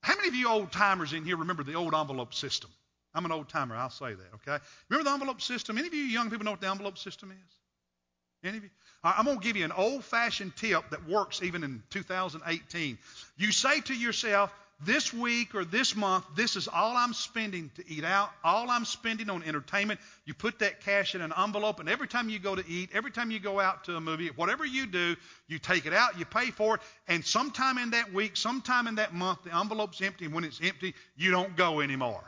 How 0.00 0.16
many 0.16 0.28
of 0.28 0.34
you 0.34 0.48
old 0.48 0.72
timers 0.72 1.12
in 1.12 1.26
here 1.26 1.36
remember 1.36 1.62
the 1.62 1.74
old 1.74 1.94
envelope 1.94 2.32
system? 2.32 2.70
I'm 3.14 3.26
an 3.26 3.32
old 3.32 3.50
timer, 3.50 3.76
I'll 3.76 3.90
say 3.90 4.14
that, 4.14 4.34
okay? 4.36 4.64
Remember 4.88 5.10
the 5.10 5.12
envelope 5.12 5.42
system? 5.42 5.76
Any 5.76 5.86
of 5.86 5.94
you 5.94 6.04
young 6.04 6.30
people 6.30 6.46
know 6.46 6.52
what 6.52 6.62
the 6.62 6.70
envelope 6.70 6.96
system 6.96 7.30
is? 7.30 8.48
Any 8.48 8.56
of 8.56 8.64
you? 8.64 8.70
I'm 9.02 9.26
going 9.26 9.38
to 9.38 9.44
give 9.44 9.56
you 9.56 9.66
an 9.66 9.72
old 9.72 10.04
fashioned 10.04 10.56
tip 10.56 10.88
that 10.88 11.06
works 11.06 11.42
even 11.42 11.62
in 11.64 11.82
2018. 11.90 12.96
You 13.36 13.52
say 13.52 13.82
to 13.82 13.94
yourself, 13.94 14.50
this 14.80 15.12
week 15.12 15.54
or 15.54 15.64
this 15.64 15.94
month, 15.94 16.24
this 16.36 16.56
is 16.56 16.68
all 16.68 16.96
I'm 16.96 17.14
spending 17.14 17.70
to 17.76 17.88
eat 17.88 18.04
out, 18.04 18.30
all 18.42 18.70
I'm 18.70 18.84
spending 18.84 19.30
on 19.30 19.42
entertainment. 19.42 20.00
You 20.24 20.34
put 20.34 20.58
that 20.58 20.80
cash 20.80 21.14
in 21.14 21.20
an 21.20 21.32
envelope, 21.36 21.80
and 21.80 21.88
every 21.88 22.08
time 22.08 22.28
you 22.28 22.38
go 22.38 22.54
to 22.54 22.64
eat, 22.68 22.90
every 22.92 23.10
time 23.10 23.30
you 23.30 23.38
go 23.38 23.60
out 23.60 23.84
to 23.84 23.96
a 23.96 24.00
movie, 24.00 24.28
whatever 24.28 24.64
you 24.64 24.86
do, 24.86 25.16
you 25.48 25.58
take 25.58 25.86
it 25.86 25.94
out, 25.94 26.18
you 26.18 26.24
pay 26.24 26.50
for 26.50 26.76
it, 26.76 26.80
and 27.08 27.24
sometime 27.24 27.78
in 27.78 27.90
that 27.90 28.12
week, 28.12 28.36
sometime 28.36 28.86
in 28.86 28.96
that 28.96 29.14
month, 29.14 29.44
the 29.44 29.56
envelope's 29.56 30.02
empty, 30.02 30.24
and 30.24 30.34
when 30.34 30.44
it's 30.44 30.60
empty, 30.62 30.94
you 31.16 31.30
don't 31.30 31.56
go 31.56 31.80
anymore. 31.80 32.24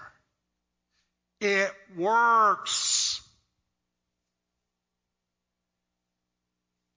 It 1.40 1.70
works. 1.96 3.20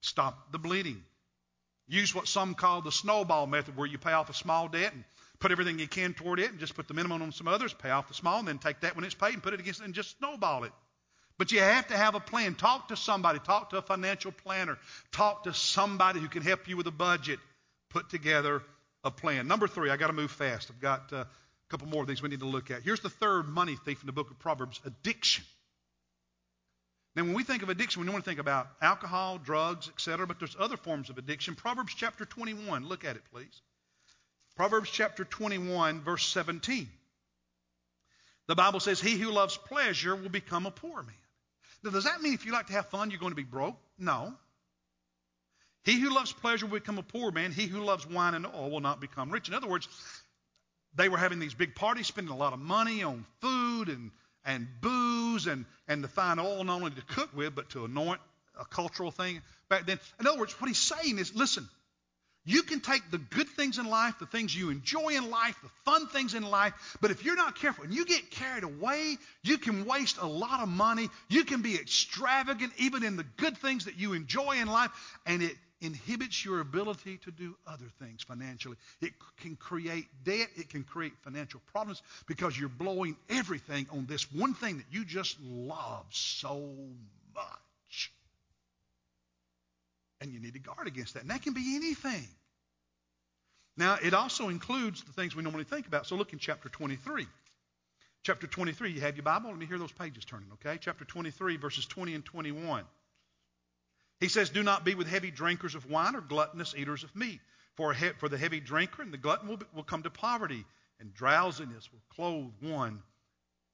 Stop 0.02 0.52
the 0.52 0.60
bleeding. 0.60 1.04
Use 1.88 2.14
what 2.14 2.28
some 2.28 2.54
call 2.54 2.82
the 2.82 2.92
snowball 2.92 3.48
method, 3.48 3.76
where 3.76 3.88
you 3.88 3.98
pay 3.98 4.12
off 4.12 4.30
a 4.30 4.34
small 4.34 4.68
debt 4.68 4.94
and 4.94 5.04
put 5.40 5.52
everything 5.52 5.80
you 5.80 5.88
can 5.88 6.14
toward 6.14 6.40
it 6.40 6.52
and 6.52 6.60
just 6.60 6.76
put 6.76 6.88
the 6.88 6.94
minimum 6.94 7.22
on 7.22 7.32
some 7.32 7.48
others, 7.48 7.74
pay 7.74 7.90
off 7.90 8.08
the 8.08 8.14
small, 8.14 8.40
and 8.40 8.48
then 8.48 8.60
take 8.60 8.82
that 8.82 8.96
when 8.96 9.06
it's 9.06 9.16
paid 9.16 9.34
and 9.34 9.44
put 9.44 9.54
it 9.54 9.60
against 9.60 9.82
it 9.82 9.86
and 9.86 9.94
just 9.94 10.18
snowball 10.18 10.64
it. 10.64 10.72
But 11.38 11.54
you 11.54 11.62
have 11.62 11.88
to 11.88 11.98
have 11.98 12.16
a 12.16 12.20
plan. 12.20 12.56
Talk 12.56 12.90
to 12.90 12.98
somebody. 12.98 13.40
Talk 13.40 13.70
to 13.70 13.78
a 13.78 13.82
financial 13.82 14.34
planner. 14.34 14.78
Talk 15.14 15.46
to 15.46 15.54
somebody 15.54 16.20
who 16.20 16.28
can 16.28 16.44
help 16.44 16.68
you 16.68 16.76
with 16.76 16.88
a 16.88 16.92
budget. 16.92 17.40
Put 17.90 18.10
together 18.10 18.62
a 19.06 19.12
plan. 19.12 19.48
Number 19.48 19.68
three, 19.68 19.90
I 19.90 19.96
got 19.96 20.08
to 20.08 20.14
move 20.14 20.32
fast. 20.32 20.70
I've 20.70 20.82
got 20.82 21.14
uh, 21.14 21.16
a 21.18 21.28
couple 21.70 21.88
more 21.88 22.06
things 22.06 22.22
we 22.22 22.28
need 22.28 22.42
to 22.42 22.46
look 22.46 22.72
at. 22.72 22.84
Here's 22.84 23.00
the 23.00 23.10
third 23.10 23.48
money 23.48 23.78
thief 23.86 24.02
in 24.02 24.08
the 24.08 24.12
book 24.12 24.30
of 24.30 24.38
Proverbs 24.38 24.82
addiction. 24.86 25.46
Now, 27.16 27.24
when 27.24 27.34
we 27.34 27.44
think 27.44 27.64
of 27.64 27.70
addiction, 27.70 28.02
we 28.02 28.06
normally 28.06 28.24
think 28.24 28.40
about 28.40 28.70
alcohol, 28.82 29.38
drugs, 29.38 29.88
etc., 29.88 30.28
but 30.28 30.40
there's 30.40 30.56
other 30.60 30.78
forms 30.78 31.10
of 31.10 31.18
addiction. 31.18 31.56
Proverbs 31.56 31.94
chapter 31.96 32.26
21, 32.26 32.86
look 32.86 33.06
at 33.06 33.16
it, 33.16 33.24
please. 33.32 33.62
Proverbs 34.60 34.90
chapter 34.90 35.24
21, 35.24 36.02
verse 36.02 36.28
17. 36.28 36.90
The 38.48 38.56
Bible 38.56 38.82
says, 38.82 39.00
He 39.00 39.16
who 39.16 39.32
loves 39.32 39.56
pleasure 39.56 40.14
will 40.14 40.28
become 40.28 40.66
a 40.66 40.72
poor 40.72 41.02
man. 41.02 41.16
Now, 41.82 41.92
does 41.92 42.04
that 42.04 42.22
mean 42.22 42.34
if 42.34 42.46
you 42.46 42.52
like 42.52 42.68
to 42.68 42.74
have 42.74 42.88
fun, 42.88 43.10
you're 43.10 43.22
going 43.22 43.32
to 43.32 43.38
be 43.38 43.44
broke? 43.44 43.78
No. 43.98 44.34
He 45.86 45.98
who 45.98 46.14
loves 46.14 46.34
pleasure 46.34 46.66
will 46.66 46.78
become 46.78 46.98
a 46.98 47.04
poor 47.04 47.32
man. 47.32 47.54
He 47.54 47.68
who 47.68 47.80
loves 47.80 48.06
wine 48.06 48.34
and 48.34 48.46
oil 48.46 48.70
will 48.70 48.82
not 48.82 49.00
become 49.00 49.32
rich. 49.32 49.48
In 49.48 49.54
other 49.54 49.70
words, 49.70 49.88
they 50.94 51.08
were 51.08 51.18
having 51.18 51.40
these 51.40 51.54
big 51.54 51.74
parties, 51.74 52.08
spending 52.08 52.34
a 52.34 52.38
lot 52.38 52.52
of 52.52 52.60
money 52.60 53.02
on 53.02 53.26
food 53.40 53.88
and 53.88 54.12
and 54.44 54.68
booze 54.82 55.48
and, 55.48 55.64
and 55.88 56.04
the 56.04 56.10
fine 56.10 56.38
oil 56.38 56.66
not 56.66 56.82
only 56.82 56.92
to 56.92 57.02
cook 57.04 57.34
with, 57.34 57.56
but 57.56 57.70
to 57.70 57.86
anoint 57.86 58.20
a 58.60 58.66
cultural 58.66 59.12
thing 59.12 59.42
back 59.70 59.86
then. 59.86 60.02
In 60.20 60.28
other 60.28 60.38
words, 60.38 60.52
what 60.60 60.68
he's 60.68 60.78
saying 60.78 61.18
is 61.18 61.34
listen, 61.34 61.66
you 62.50 62.64
can 62.64 62.80
take 62.80 63.12
the 63.12 63.20
good 63.20 63.48
things 63.48 63.78
in 63.78 63.86
life, 63.86 64.16
the 64.20 64.26
things 64.26 64.56
you 64.56 64.72
enjoy 64.72 65.10
in 65.10 65.30
life, 65.30 65.56
the 65.62 65.70
fun 65.86 66.08
things 66.08 66.34
in 66.34 66.42
life, 66.42 66.74
but 67.00 67.12
if 67.12 67.24
you're 67.24 67.36
not 67.36 67.56
careful 67.56 67.84
and 67.84 67.94
you 67.94 68.06
get 68.06 68.32
carried 68.32 68.64
away, 68.64 69.18
you 69.44 69.60
can 69.60 69.86
waste 69.86 70.18
a 70.20 70.26
lot 70.26 70.60
of 70.60 70.68
money. 70.68 71.10
You 71.28 71.44
can 71.44 71.62
be 71.62 71.76
extravagant 71.76 72.74
even 72.80 73.04
in 73.04 73.18
the 73.18 73.26
good 73.38 73.56
things 73.60 73.86
that 73.86 74.00
you 74.00 74.14
enjoy 74.14 74.58
in 74.60 74.68
life, 74.68 74.90
and 75.28 75.44
it 75.44 75.56
inhibits 75.82 76.44
your 76.44 76.60
ability 76.60 77.18
to 77.18 77.32
do 77.32 77.56
other 77.68 77.86
things 78.02 78.24
financially. 78.24 78.78
It 79.00 79.14
can 79.42 79.56
create 79.56 80.08
debt, 80.24 80.48
it 80.56 80.70
can 80.70 80.84
create 80.84 81.14
financial 81.24 81.62
problems 81.72 82.02
because 82.26 82.60
you're 82.60 82.68
blowing 82.68 83.16
everything 83.30 83.86
on 83.92 84.08
this 84.08 84.24
one 84.34 84.56
thing 84.56 84.78
that 84.78 84.88
you 84.90 85.06
just 85.06 85.40
love 85.40 86.06
so 86.10 86.74
much. 87.36 88.12
And 90.20 90.34
you 90.34 90.40
need 90.40 90.54
to 90.54 90.60
guard 90.60 90.88
against 90.88 91.14
that. 91.14 91.22
And 91.22 91.30
that 91.30 91.44
can 91.44 91.54
be 91.54 91.76
anything. 91.76 92.28
Now, 93.80 93.98
it 94.04 94.14
also 94.14 94.50
includes 94.50 95.04
the 95.04 95.14
things 95.14 95.38
we 95.38 95.42
normally 95.42 95.64
think 95.64 95.88
about. 95.88 96.06
So 96.06 96.18
look 96.18 96.34
in 96.34 96.40
chapter 96.40 96.68
23. 96.68 97.26
Chapter 98.24 98.46
23, 98.46 98.92
you 98.92 99.00
have 99.00 99.16
your 99.16 99.24
Bible? 99.24 99.52
Let 99.52 99.58
me 99.58 99.66
hear 99.66 99.78
those 99.78 99.94
pages 99.94 100.26
turning, 100.26 100.50
okay? 100.56 100.78
Chapter 100.82 101.06
23, 101.06 101.56
verses 101.56 101.86
20 101.86 102.14
and 102.14 102.26
21. 102.26 102.84
He 104.20 104.28
says, 104.28 104.50
Do 104.50 104.64
not 104.64 104.84
be 104.84 104.96
with 104.96 105.08
heavy 105.08 105.32
drinkers 105.32 105.76
of 105.76 105.90
wine 105.90 106.18
or 106.18 106.20
gluttonous 106.20 106.76
eaters 106.78 107.06
of 107.06 107.16
meat. 107.16 107.40
For, 107.78 107.94
he- 107.94 108.10
for 108.18 108.28
the 108.28 108.38
heavy 108.38 108.60
drinker 108.60 109.02
and 109.02 109.14
the 109.14 109.18
glutton 109.18 109.48
will, 109.48 109.56
be, 109.56 109.66
will 109.74 109.84
come 109.84 110.04
to 110.04 110.10
poverty, 110.10 110.66
and 111.00 111.14
drowsiness 111.14 111.90
will 111.94 112.02
clothe 112.14 112.52
one 112.60 113.02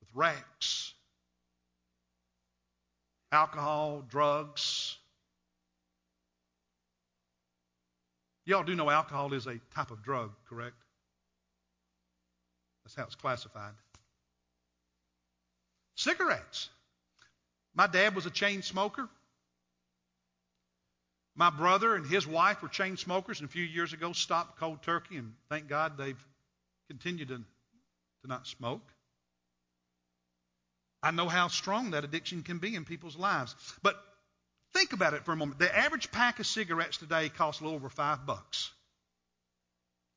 with 0.01 0.09
rags. 0.13 0.93
Alcohol, 3.31 4.03
drugs. 4.07 4.84
Y'all 8.45 8.63
do 8.63 8.75
know 8.75 8.89
alcohol 8.89 9.33
is 9.33 9.47
a 9.47 9.59
type 9.73 9.91
of 9.91 10.03
drug, 10.03 10.31
correct? 10.47 10.75
That's 12.83 12.95
how 12.95 13.03
it's 13.03 13.15
classified. 13.15 13.73
Cigarettes. 15.95 16.69
My 17.73 17.87
dad 17.87 18.15
was 18.15 18.25
a 18.25 18.29
chain 18.29 18.61
smoker. 18.61 19.09
My 21.35 21.49
brother 21.49 21.95
and 21.95 22.05
his 22.05 22.25
wife 22.25 22.61
were 22.61 22.69
chain 22.69 22.95
smokers, 22.95 23.39
and 23.41 23.49
a 23.49 23.51
few 23.51 23.63
years 23.63 23.91
ago 23.91 24.13
stopped 24.13 24.59
cold 24.59 24.83
turkey, 24.83 25.17
and 25.17 25.33
thank 25.49 25.67
God 25.67 25.97
they've 25.97 26.23
continued 26.87 27.29
to, 27.29 27.37
to 27.37 28.27
not 28.27 28.47
smoke. 28.47 28.87
I 31.03 31.11
know 31.11 31.27
how 31.27 31.49
strong 31.49 31.91
that 31.91 32.03
addiction 32.03 32.43
can 32.43 32.59
be 32.59 32.75
in 32.75 32.85
people's 32.85 33.17
lives. 33.17 33.55
But 33.81 34.01
think 34.75 34.93
about 34.93 35.13
it 35.13 35.25
for 35.25 35.31
a 35.31 35.35
moment. 35.35 35.59
The 35.59 35.75
average 35.75 36.11
pack 36.11 36.39
of 36.39 36.45
cigarettes 36.45 36.97
today 36.97 37.29
costs 37.29 37.61
a 37.61 37.63
little 37.63 37.77
over 37.77 37.89
five 37.89 38.25
bucks. 38.25 38.71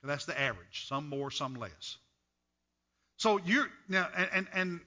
That's 0.02 0.26
the 0.26 0.38
average. 0.38 0.86
Some 0.86 1.08
more, 1.08 1.30
some 1.30 1.54
less. 1.54 1.96
So 3.16 3.38
you're 3.44 3.68
now, 3.88 4.08
and 4.16 4.28
and, 4.32 4.46
and 4.54 4.80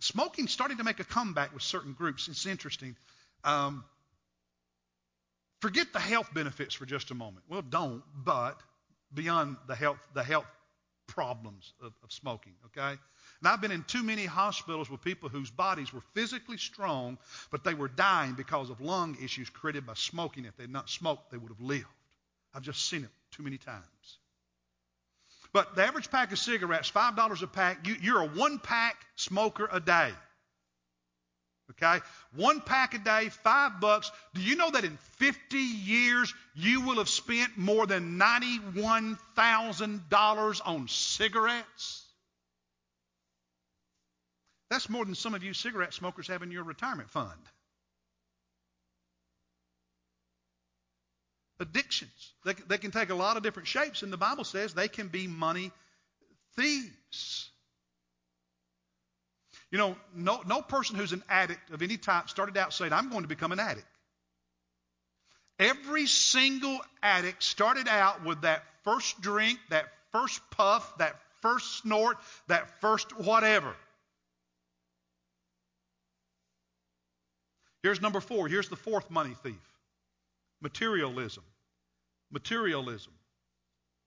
smoking's 0.00 0.52
starting 0.52 0.78
to 0.78 0.84
make 0.84 1.00
a 1.00 1.04
comeback 1.04 1.52
with 1.52 1.62
certain 1.62 1.92
groups. 1.92 2.28
It's 2.28 2.46
interesting. 2.46 2.96
Um, 3.44 3.84
Forget 5.64 5.94
the 5.94 5.98
health 5.98 6.28
benefits 6.34 6.74
for 6.74 6.84
just 6.84 7.10
a 7.10 7.14
moment. 7.14 7.46
Well, 7.48 7.62
don't, 7.62 8.02
but 8.14 8.60
beyond 9.14 9.56
the 9.66 9.74
health, 9.74 9.96
the 10.12 10.22
health 10.22 10.44
problems 11.06 11.72
of, 11.80 11.94
of 12.02 12.12
smoking, 12.12 12.52
okay? 12.66 13.00
And 13.44 13.52
I've 13.52 13.60
been 13.60 13.72
in 13.72 13.82
too 13.82 14.02
many 14.02 14.24
hospitals 14.24 14.88
with 14.88 15.02
people 15.02 15.28
whose 15.28 15.50
bodies 15.50 15.92
were 15.92 16.00
physically 16.14 16.56
strong, 16.56 17.18
but 17.50 17.62
they 17.62 17.74
were 17.74 17.88
dying 17.88 18.32
because 18.32 18.70
of 18.70 18.80
lung 18.80 19.18
issues 19.22 19.50
created 19.50 19.84
by 19.84 19.92
smoking. 19.92 20.46
If 20.46 20.56
they'd 20.56 20.72
not 20.72 20.88
smoked, 20.88 21.30
they 21.30 21.36
would 21.36 21.50
have 21.50 21.60
lived. 21.60 21.84
I've 22.54 22.62
just 22.62 22.88
seen 22.88 23.04
it 23.04 23.10
too 23.32 23.42
many 23.42 23.58
times. 23.58 23.84
But 25.52 25.76
the 25.76 25.84
average 25.84 26.10
pack 26.10 26.32
of 26.32 26.38
cigarettes, 26.38 26.90
$5 26.90 27.42
a 27.42 27.46
pack, 27.46 27.86
you, 27.86 27.96
you're 28.00 28.22
a 28.22 28.28
one 28.28 28.60
pack 28.60 28.96
smoker 29.16 29.68
a 29.70 29.78
day. 29.78 30.08
Okay? 31.72 31.98
One 32.36 32.62
pack 32.62 32.94
a 32.94 32.98
day, 32.98 33.28
five 33.28 33.78
bucks. 33.78 34.10
Do 34.32 34.40
you 34.40 34.56
know 34.56 34.70
that 34.70 34.86
in 34.86 34.96
50 35.18 35.58
years 35.58 36.32
you 36.54 36.80
will 36.80 36.96
have 36.96 37.10
spent 37.10 37.58
more 37.58 37.86
than 37.86 38.18
$91,000 38.18 40.60
on 40.64 40.88
cigarettes? 40.88 42.03
That's 44.74 44.90
more 44.90 45.04
than 45.04 45.14
some 45.14 45.36
of 45.36 45.44
you 45.44 45.54
cigarette 45.54 45.94
smokers 45.94 46.26
have 46.26 46.42
in 46.42 46.50
your 46.50 46.64
retirement 46.64 47.08
fund. 47.08 47.30
Addictions. 51.60 52.32
They, 52.44 52.54
they 52.66 52.78
can 52.78 52.90
take 52.90 53.10
a 53.10 53.14
lot 53.14 53.36
of 53.36 53.44
different 53.44 53.68
shapes, 53.68 54.02
and 54.02 54.12
the 54.12 54.16
Bible 54.16 54.42
says 54.42 54.74
they 54.74 54.88
can 54.88 55.06
be 55.06 55.28
money 55.28 55.70
thieves. 56.56 57.50
You 59.70 59.78
know, 59.78 59.96
no, 60.12 60.42
no 60.44 60.60
person 60.60 60.96
who's 60.96 61.12
an 61.12 61.22
addict 61.28 61.70
of 61.70 61.80
any 61.80 61.96
type 61.96 62.28
started 62.28 62.56
out 62.56 62.74
saying, 62.74 62.92
I'm 62.92 63.10
going 63.10 63.22
to 63.22 63.28
become 63.28 63.52
an 63.52 63.60
addict. 63.60 63.86
Every 65.60 66.06
single 66.06 66.80
addict 67.00 67.44
started 67.44 67.86
out 67.86 68.24
with 68.24 68.40
that 68.40 68.64
first 68.82 69.20
drink, 69.20 69.60
that 69.70 69.84
first 70.10 70.40
puff, 70.50 70.98
that 70.98 71.14
first 71.42 71.80
snort, 71.80 72.16
that 72.48 72.80
first 72.80 73.16
whatever. 73.16 73.72
Here's 77.84 78.00
number 78.00 78.20
four. 78.20 78.48
Here's 78.48 78.70
the 78.70 78.76
fourth 78.76 79.10
money 79.10 79.34
thief 79.42 79.60
materialism. 80.62 81.44
Materialism. 82.32 83.12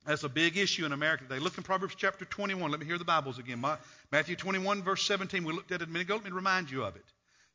That's 0.04 0.24
a 0.24 0.30
big 0.30 0.58
issue 0.58 0.88
in 0.88 0.94
America 0.94 1.26
today. 1.26 1.38
Look 1.38 1.58
in 1.58 1.64
Proverbs 1.64 1.94
chapter 1.96 2.26
21. 2.26 2.72
Let 2.72 2.80
me 2.80 2.88
hear 2.88 2.98
the 2.98 3.06
Bibles 3.06 3.38
again. 3.38 3.64
Matthew 4.12 4.36
21, 4.36 4.82
verse 4.82 5.04
17. 5.04 5.44
We 5.44 5.54
looked 5.54 5.72
at 5.72 5.84
it 5.84 5.90
a 5.90 5.92
minute 5.92 6.08
ago. 6.08 6.16
Let 6.16 6.24
me 6.24 6.32
remind 6.32 6.72
you 6.72 6.86
of 6.86 6.96
it. 6.96 7.06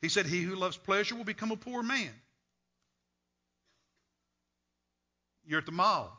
He 0.01 0.07
said, 0.07 0.25
He 0.25 0.41
who 0.41 0.55
loves 0.55 0.77
pleasure 0.77 1.15
will 1.15 1.25
become 1.25 1.51
a 1.51 1.57
poor 1.57 1.83
man. 1.83 2.11
You're 5.45 5.59
at 5.59 5.65
the 5.65 5.73
mall. 5.73 6.17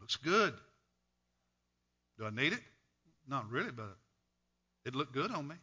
Looks 0.00 0.16
good. 0.16 0.54
Do 2.18 2.24
I 2.24 2.30
need 2.30 2.54
it? 2.54 2.62
Not 3.28 3.50
really, 3.50 3.72
but 3.72 3.94
it 4.86 4.94
looked 4.94 5.12
good 5.12 5.30
on 5.30 5.46
me. 5.46 5.56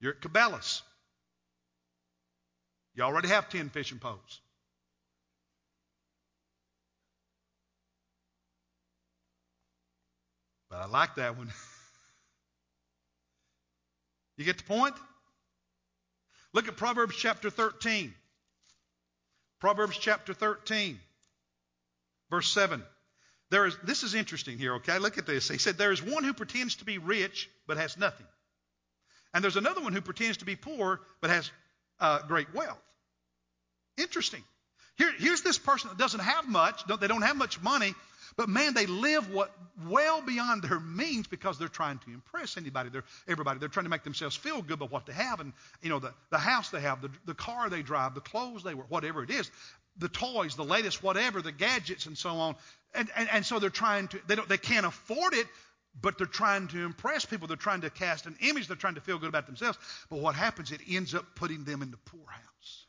You're 0.00 0.12
at 0.12 0.20
Cabela's. 0.20 0.82
You 2.94 3.02
already 3.02 3.28
have 3.28 3.48
10 3.48 3.70
fishing 3.70 3.98
poles. 3.98 4.40
But 10.70 10.78
I 10.78 10.86
like 10.86 11.16
that 11.16 11.36
one. 11.36 11.48
you 14.36 14.44
get 14.44 14.58
the 14.58 14.64
point? 14.64 14.94
Look 16.52 16.68
at 16.68 16.76
Proverbs 16.76 17.16
chapter 17.16 17.50
13. 17.50 18.14
Proverbs 19.60 19.96
chapter 19.98 20.34
13, 20.34 20.98
verse 22.30 22.52
7. 22.52 22.82
There 23.50 23.66
is, 23.66 23.76
this 23.84 24.02
is 24.02 24.14
interesting 24.14 24.58
here, 24.58 24.74
okay? 24.74 24.98
Look 24.98 25.18
at 25.18 25.26
this. 25.26 25.48
He 25.48 25.58
said, 25.58 25.78
There 25.78 25.92
is 25.92 26.02
one 26.02 26.24
who 26.24 26.34
pretends 26.34 26.76
to 26.76 26.84
be 26.84 26.98
rich 26.98 27.48
but 27.66 27.76
has 27.76 27.96
nothing. 27.96 28.26
And 29.36 29.44
there's 29.44 29.56
another 29.58 29.82
one 29.82 29.92
who 29.92 30.00
pretends 30.00 30.38
to 30.38 30.46
be 30.46 30.56
poor 30.56 30.98
but 31.20 31.28
has 31.28 31.50
uh, 32.00 32.20
great 32.26 32.54
wealth. 32.54 32.80
Interesting. 33.98 34.42
Here, 34.96 35.12
here's 35.18 35.42
this 35.42 35.58
person 35.58 35.90
that 35.90 35.98
doesn't 35.98 36.20
have 36.20 36.48
much, 36.48 36.82
they 36.86 37.06
don't 37.06 37.20
have 37.20 37.36
much 37.36 37.60
money, 37.60 37.94
but 38.38 38.48
man, 38.48 38.72
they 38.72 38.86
live 38.86 39.30
what 39.30 39.54
well 39.86 40.22
beyond 40.22 40.62
their 40.62 40.80
means 40.80 41.26
because 41.26 41.58
they're 41.58 41.68
trying 41.68 41.98
to 41.98 42.12
impress 42.14 42.56
anybody, 42.56 42.88
they're, 42.88 43.04
everybody. 43.28 43.58
They're 43.58 43.68
trying 43.68 43.84
to 43.84 43.90
make 43.90 44.04
themselves 44.04 44.36
feel 44.36 44.62
good 44.62 44.78
about 44.78 44.90
what 44.90 45.04
they 45.04 45.12
have, 45.12 45.40
and 45.40 45.52
you 45.82 45.90
know 45.90 45.98
the, 45.98 46.14
the 46.30 46.38
house 46.38 46.70
they 46.70 46.80
have, 46.80 47.02
the, 47.02 47.10
the 47.26 47.34
car 47.34 47.68
they 47.68 47.82
drive, 47.82 48.14
the 48.14 48.22
clothes 48.22 48.62
they 48.62 48.72
wear, 48.72 48.86
whatever 48.88 49.22
it 49.22 49.28
is, 49.28 49.50
the 49.98 50.08
toys, 50.08 50.56
the 50.56 50.64
latest 50.64 51.02
whatever, 51.02 51.42
the 51.42 51.52
gadgets, 51.52 52.06
and 52.06 52.16
so 52.16 52.30
on. 52.30 52.56
And, 52.94 53.10
and, 53.16 53.28
and 53.30 53.44
so 53.44 53.58
they're 53.58 53.68
trying 53.68 54.08
to. 54.08 54.18
They 54.28 54.34
don't. 54.34 54.48
They 54.48 54.56
can't 54.56 54.86
afford 54.86 55.34
it, 55.34 55.46
but 56.00 56.18
they're 56.18 56.26
trying 56.26 56.68
to 56.68 56.84
impress 56.84 57.24
people. 57.24 57.48
They're 57.48 57.56
trying 57.56 57.80
to 57.82 57.90
cast 57.90 58.26
an 58.26 58.36
image. 58.40 58.68
They're 58.68 58.76
trying 58.76 58.96
to 58.96 59.00
feel 59.00 59.18
good 59.18 59.28
about 59.28 59.46
themselves. 59.46 59.78
But 60.10 60.20
what 60.20 60.34
happens? 60.34 60.72
It 60.72 60.80
ends 60.88 61.14
up 61.14 61.24
putting 61.34 61.64
them 61.64 61.82
in 61.82 61.90
the 61.90 61.96
poorhouse. 61.96 62.86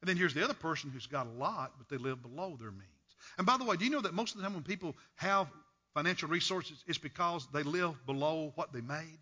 And 0.00 0.08
then 0.08 0.16
here's 0.16 0.34
the 0.34 0.44
other 0.44 0.54
person 0.54 0.90
who's 0.90 1.06
got 1.06 1.26
a 1.26 1.30
lot, 1.30 1.72
but 1.78 1.88
they 1.88 1.96
live 1.96 2.22
below 2.22 2.56
their 2.58 2.70
means. 2.70 2.84
And 3.36 3.46
by 3.46 3.56
the 3.56 3.64
way, 3.64 3.76
do 3.76 3.84
you 3.84 3.90
know 3.90 4.00
that 4.00 4.14
most 4.14 4.34
of 4.34 4.38
the 4.38 4.44
time 4.44 4.54
when 4.54 4.62
people 4.62 4.94
have 5.16 5.48
financial 5.94 6.28
resources, 6.28 6.82
it's 6.86 6.98
because 6.98 7.46
they 7.52 7.62
live 7.62 7.94
below 8.06 8.52
what 8.54 8.72
they 8.72 8.80
made? 8.80 9.18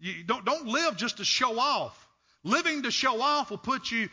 You 0.00 0.24
don't, 0.24 0.44
don't 0.44 0.66
live 0.66 0.96
just 0.96 1.18
to 1.18 1.24
show 1.24 1.58
off. 1.58 2.08
Living 2.42 2.84
to 2.84 2.90
show 2.90 3.20
off 3.20 3.50
will 3.50 3.58
put 3.58 3.90
you 3.90 4.08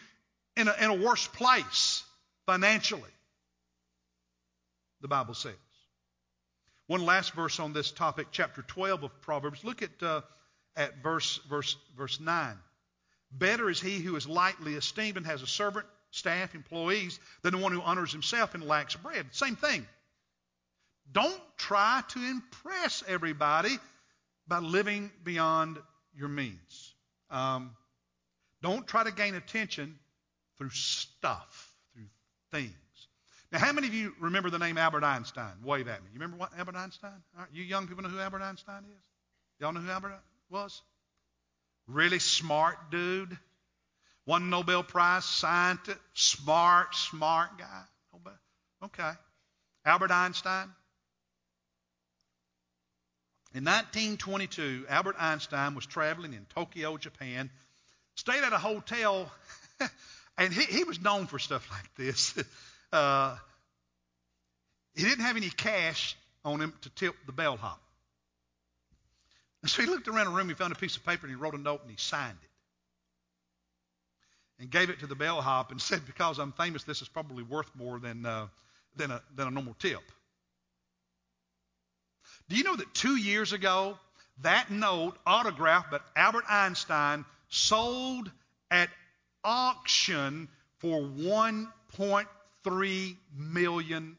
in 0.57 0.67
a, 0.67 0.75
in 0.81 0.89
a 0.89 0.93
worse 0.93 1.25
place 1.27 2.03
financially, 2.45 3.09
the 5.01 5.07
Bible 5.07 5.33
says. 5.33 5.53
One 6.87 7.05
last 7.05 7.33
verse 7.33 7.59
on 7.59 7.73
this 7.73 7.91
topic, 7.91 8.27
chapter 8.31 8.61
12 8.61 9.03
of 9.03 9.21
Proverbs. 9.21 9.63
Look 9.63 9.81
at, 9.81 10.01
uh, 10.01 10.21
at 10.75 11.03
verse, 11.03 11.39
verse, 11.49 11.75
verse 11.97 12.19
9. 12.19 12.57
Better 13.31 13.69
is 13.69 13.81
he 13.81 13.99
who 13.99 14.15
is 14.15 14.27
lightly 14.27 14.75
esteemed 14.75 15.17
and 15.17 15.25
has 15.25 15.41
a 15.41 15.47
servant 15.47 15.85
staff, 16.11 16.55
employees, 16.55 17.19
than 17.41 17.51
the 17.53 17.57
one 17.57 17.73
who 17.73 17.81
honors 17.81 18.11
himself 18.11 18.55
and 18.55 18.63
lacks 18.63 18.95
bread. 18.95 19.25
Same 19.31 19.57
thing. 19.57 19.85
Don't 21.11 21.41
try 21.57 22.03
to 22.09 22.23
impress 22.23 23.03
everybody 23.07 23.77
by 24.47 24.59
living 24.59 25.11
beyond 25.23 25.77
your 26.15 26.29
means. 26.29 26.93
Um, 27.29 27.75
don't 28.61 28.87
try 28.87 29.03
to 29.03 29.11
gain 29.11 29.35
attention 29.35 29.99
through 30.57 30.69
stuff, 30.71 31.73
through 31.93 32.07
things. 32.51 32.73
Now, 33.51 33.59
how 33.59 33.71
many 33.71 33.87
of 33.87 33.93
you 33.93 34.13
remember 34.19 34.49
the 34.49 34.59
name 34.59 34.77
Albert 34.77 35.03
Einstein? 35.03 35.53
Wave 35.63 35.87
at 35.87 36.03
me. 36.03 36.09
You 36.13 36.19
remember 36.19 36.37
what 36.37 36.51
Albert 36.57 36.75
Einstein? 36.75 37.23
you 37.53 37.63
young 37.63 37.87
people 37.87 38.03
know 38.03 38.09
who 38.09 38.19
Albert 38.19 38.41
Einstein 38.41 38.83
is? 38.83 39.03
Y'all 39.59 39.71
know 39.71 39.79
who 39.79 39.89
Albert 39.89 40.19
was? 40.49 40.81
Really 41.87 42.19
smart 42.19 42.91
dude. 42.91 43.37
Won 44.25 44.49
Nobel 44.49 44.83
Prize 44.83 45.23
scientist, 45.23 45.97
smart, 46.13 46.93
smart 46.93 47.57
guy. 47.57 47.83
Okay. 48.83 49.11
Albert 49.85 50.11
Einstein. 50.11 50.69
In 53.53 53.63
1922, 53.63 54.85
Albert 54.89 55.15
Einstein 55.17 55.73
was 55.73 55.85
traveling 55.85 56.33
in 56.33 56.45
Tokyo, 56.53 56.97
Japan, 56.97 57.49
stayed 58.15 58.43
at 58.43 58.51
a 58.51 58.57
hotel, 58.57 59.31
and 60.37 60.53
he, 60.53 60.63
he 60.63 60.83
was 60.83 61.01
known 61.01 61.27
for 61.27 61.39
stuff 61.39 61.67
like 61.71 61.95
this. 61.95 62.35
Uh, 62.91 63.35
he 64.95 65.03
didn't 65.03 65.23
have 65.25 65.37
any 65.37 65.49
cash 65.49 66.15
on 66.43 66.61
him 66.61 66.73
to 66.81 66.89
tip 66.91 67.15
the 67.25 67.31
bellhop. 67.31 67.81
so 69.65 69.81
he 69.81 69.87
looked 69.87 70.07
around 70.07 70.25
the 70.25 70.31
room, 70.31 70.47
he 70.47 70.55
found 70.55 70.71
a 70.71 70.77
piece 70.77 70.95
of 70.95 71.05
paper, 71.05 71.27
and 71.27 71.29
he 71.29 71.35
wrote 71.35 71.53
a 71.53 71.57
note 71.57 71.81
and 71.81 71.91
he 71.91 71.97
signed 71.97 72.37
it 72.41 72.49
and 74.59 74.71
gave 74.71 74.89
it 74.89 74.99
to 74.99 75.07
the 75.07 75.15
bellhop 75.15 75.71
and 75.71 75.81
said, 75.81 76.05
Because 76.05 76.39
I'm 76.39 76.51
famous, 76.51 76.83
this 76.83 77.01
is 77.01 77.07
probably 77.07 77.43
worth 77.43 77.69
more 77.75 77.99
than, 77.99 78.25
uh, 78.25 78.47
than, 78.95 79.11
a, 79.11 79.21
than 79.35 79.47
a 79.47 79.51
normal 79.51 79.75
tip. 79.79 80.01
Do 82.49 82.55
you 82.55 82.63
know 82.63 82.75
that 82.75 82.93
two 82.93 83.17
years 83.17 83.53
ago, 83.53 83.97
that 84.41 84.71
note, 84.71 85.17
autographed 85.25 85.91
by 85.91 85.99
Albert 86.15 86.45
Einstein, 86.49 87.25
sold 87.49 88.31
at 88.71 88.89
auction 89.43 90.47
for 90.79 91.01
$1.3 92.65 93.17
million? 93.35 94.17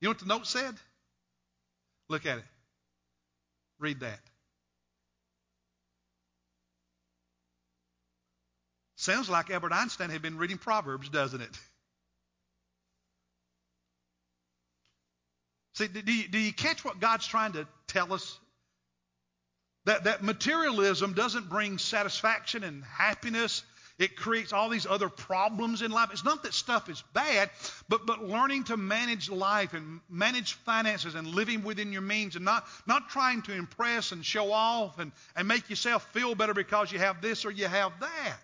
You 0.00 0.06
know 0.06 0.10
what 0.10 0.18
the 0.18 0.26
note 0.26 0.46
said? 0.46 0.74
Look 2.08 2.24
at 2.26 2.38
it. 2.38 2.44
Read 3.78 4.00
that. 4.00 4.20
Sounds 8.96 9.28
like 9.28 9.50
Albert 9.50 9.72
Einstein 9.72 10.10
had 10.10 10.22
been 10.22 10.38
reading 10.38 10.58
Proverbs, 10.58 11.08
doesn't 11.08 11.40
it? 11.40 11.58
See, 15.74 15.86
do 15.86 16.12
you, 16.12 16.26
do 16.26 16.38
you 16.38 16.52
catch 16.52 16.84
what 16.84 16.98
God's 16.98 17.26
trying 17.26 17.52
to 17.52 17.66
tell 17.86 18.12
us? 18.12 18.38
That, 19.88 20.04
that 20.04 20.22
materialism 20.22 21.14
doesn't 21.14 21.48
bring 21.48 21.78
satisfaction 21.78 22.62
and 22.62 22.84
happiness 22.84 23.62
it 23.98 24.16
creates 24.16 24.52
all 24.52 24.68
these 24.68 24.86
other 24.86 25.08
problems 25.08 25.82
in 25.82 25.90
life. 25.90 26.10
It's 26.12 26.24
not 26.24 26.42
that 26.44 26.54
stuff 26.54 26.88
is 26.88 27.02
bad, 27.14 27.50
but, 27.88 28.06
but 28.06 28.22
learning 28.22 28.64
to 28.64 28.76
manage 28.76 29.28
life 29.28 29.72
and 29.74 30.00
manage 30.08 30.52
finances 30.52 31.14
and 31.14 31.26
living 31.26 31.64
within 31.64 31.90
your 31.90 32.02
means 32.02 32.36
and 32.36 32.44
not, 32.44 32.66
not 32.86 33.08
trying 33.08 33.42
to 33.42 33.52
impress 33.52 34.12
and 34.12 34.24
show 34.24 34.52
off 34.52 34.98
and, 34.98 35.10
and 35.34 35.48
make 35.48 35.68
yourself 35.68 36.06
feel 36.12 36.34
better 36.34 36.54
because 36.54 36.92
you 36.92 36.98
have 36.98 37.20
this 37.20 37.44
or 37.44 37.50
you 37.50 37.66
have 37.66 37.92
that. 37.98 38.36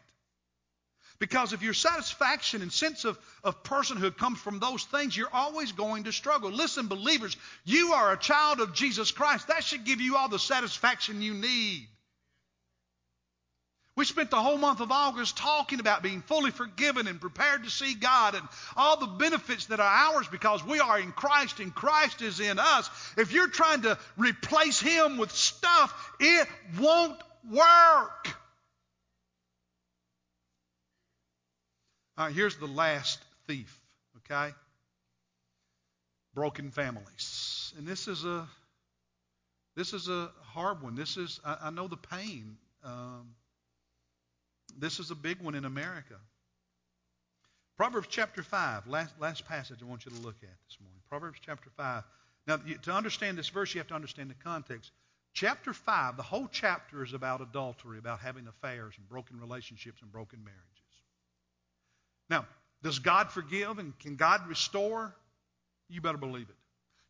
Because 1.25 1.55
if 1.55 1.63
your 1.63 1.73
satisfaction 1.73 2.61
and 2.61 2.71
sense 2.71 3.07
of, 3.07 3.19
of 3.43 3.63
personhood 3.63 4.19
comes 4.19 4.39
from 4.39 4.59
those 4.59 4.85
things, 4.85 5.17
you're 5.17 5.33
always 5.33 5.73
going 5.73 6.05
to 6.05 6.13
struggle. 6.13 6.51
Listen, 6.51 6.87
believers, 6.87 7.35
you 7.65 7.95
are 7.95 8.13
a 8.13 8.19
child 8.19 8.61
of 8.61 8.75
Jesus 8.75 9.11
Christ. 9.11 9.49
That 9.49 9.65
should 9.65 9.87
give 9.87 10.03
you 10.03 10.19
all 10.19 10.29
the 10.29 10.39
satisfaction 10.39 11.23
you 11.23 11.33
need. 11.33 11.89
We 13.97 14.05
spent 14.05 14.29
the 14.29 14.37
whole 14.37 14.59
month 14.59 14.81
of 14.81 14.93
August 14.93 15.39
talking 15.39 15.81
about 15.81 16.03
being 16.03 16.21
fully 16.21 16.51
forgiven 16.51 17.07
and 17.07 17.19
prepared 17.19 17.65
to 17.65 17.71
see 17.71 17.95
God 17.95 18.35
and 18.35 18.47
all 18.77 19.01
the 19.01 19.07
benefits 19.07 19.65
that 19.67 19.81
are 19.81 20.13
ours 20.13 20.29
because 20.31 20.63
we 20.63 20.79
are 20.81 21.01
in 21.01 21.13
Christ 21.13 21.59
and 21.59 21.75
Christ 21.75 22.21
is 22.21 22.39
in 22.39 22.59
us. 22.59 22.91
If 23.17 23.33
you're 23.33 23.49
trying 23.49 23.81
to 23.83 23.97
replace 24.19 24.79
Him 24.79 25.17
with 25.17 25.33
stuff, 25.33 26.13
it 26.21 26.47
won't 26.79 27.19
work. 27.51 28.44
All 32.17 32.27
right, 32.27 32.35
here's 32.35 32.57
the 32.57 32.67
last 32.67 33.19
thief, 33.47 33.79
okay? 34.19 34.55
Broken 36.35 36.71
families. 36.71 37.73
And 37.77 37.87
this 37.87 38.09
is 38.09 38.25
a 38.25 38.47
this 39.77 39.93
is 39.93 40.09
a 40.09 40.31
hard 40.43 40.83
one. 40.83 40.95
This 40.95 41.17
is 41.17 41.41
I, 41.45 41.57
I 41.65 41.71
know 41.71 41.89
the 41.89 41.97
pain. 41.97 42.57
Um, 42.85 43.35
this 44.79 45.01
is 45.01 45.11
a 45.11 45.15
big 45.15 45.41
one 45.41 45.55
in 45.55 45.65
America. 45.65 46.15
Proverbs 47.77 48.07
chapter 48.09 48.43
5, 48.43 48.87
last, 48.87 49.15
last 49.21 49.47
passage 49.47 49.79
I 49.83 49.85
want 49.85 50.05
you 50.05 50.13
to 50.13 50.19
look 50.19 50.37
at 50.43 50.57
this 50.69 50.79
morning. 50.81 51.01
Proverbs 51.09 51.41
chapter 51.45 51.71
5. 51.77 52.05
Now, 52.47 52.59
to 52.83 52.93
understand 52.93 53.37
this 53.37 53.49
verse, 53.49 53.75
you 53.75 53.81
have 53.81 53.89
to 53.89 53.95
understand 53.95 54.31
the 54.31 54.35
context. 54.45 54.93
Chapter 55.33 55.73
5, 55.73 56.17
the 56.17 56.23
whole 56.23 56.49
chapter 56.51 57.03
is 57.03 57.15
about 57.15 57.41
adultery, 57.41 57.99
about 57.99 58.21
having 58.21 58.47
affairs 58.47 58.95
and 58.97 59.09
broken 59.09 59.41
relationships 59.41 60.03
and 60.03 60.13
broken 60.13 60.45
marriages. 60.45 60.74
Now, 62.29 62.47
does 62.83 62.99
God 62.99 63.31
forgive 63.31 63.79
and 63.79 63.99
can 63.99 64.17
God 64.17 64.47
restore? 64.49 65.15
You 65.89 66.01
better 66.01 66.19
believe 66.19 66.49
it. 66.49 66.57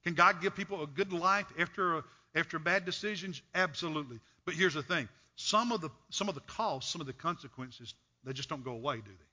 Can 0.05 0.15
God 0.15 0.43
give 0.43 0.55
people 0.55 0.83
a 0.83 0.87
good 0.87 1.13
life 1.13 1.47
after, 1.59 1.99
a, 1.99 2.05
after 2.35 2.59
bad 2.59 2.85
decisions? 2.85 3.41
Absolutely. 3.55 4.21
But 4.45 4.55
here's 4.55 4.75
the 4.75 4.83
thing 4.83 5.09
some 5.37 5.73
of 5.73 5.81
the 5.81 5.91
some 6.11 6.29
of 6.29 6.35
the 6.35 6.43
costs, 6.43 6.93
some 6.93 7.01
of 7.01 7.07
the 7.07 7.13
consequences, 7.13 7.95
they 8.25 8.33
just 8.33 8.49
don't 8.49 8.65
go 8.65 8.73
away, 8.73 8.97
do 8.97 9.03
they? 9.07 9.25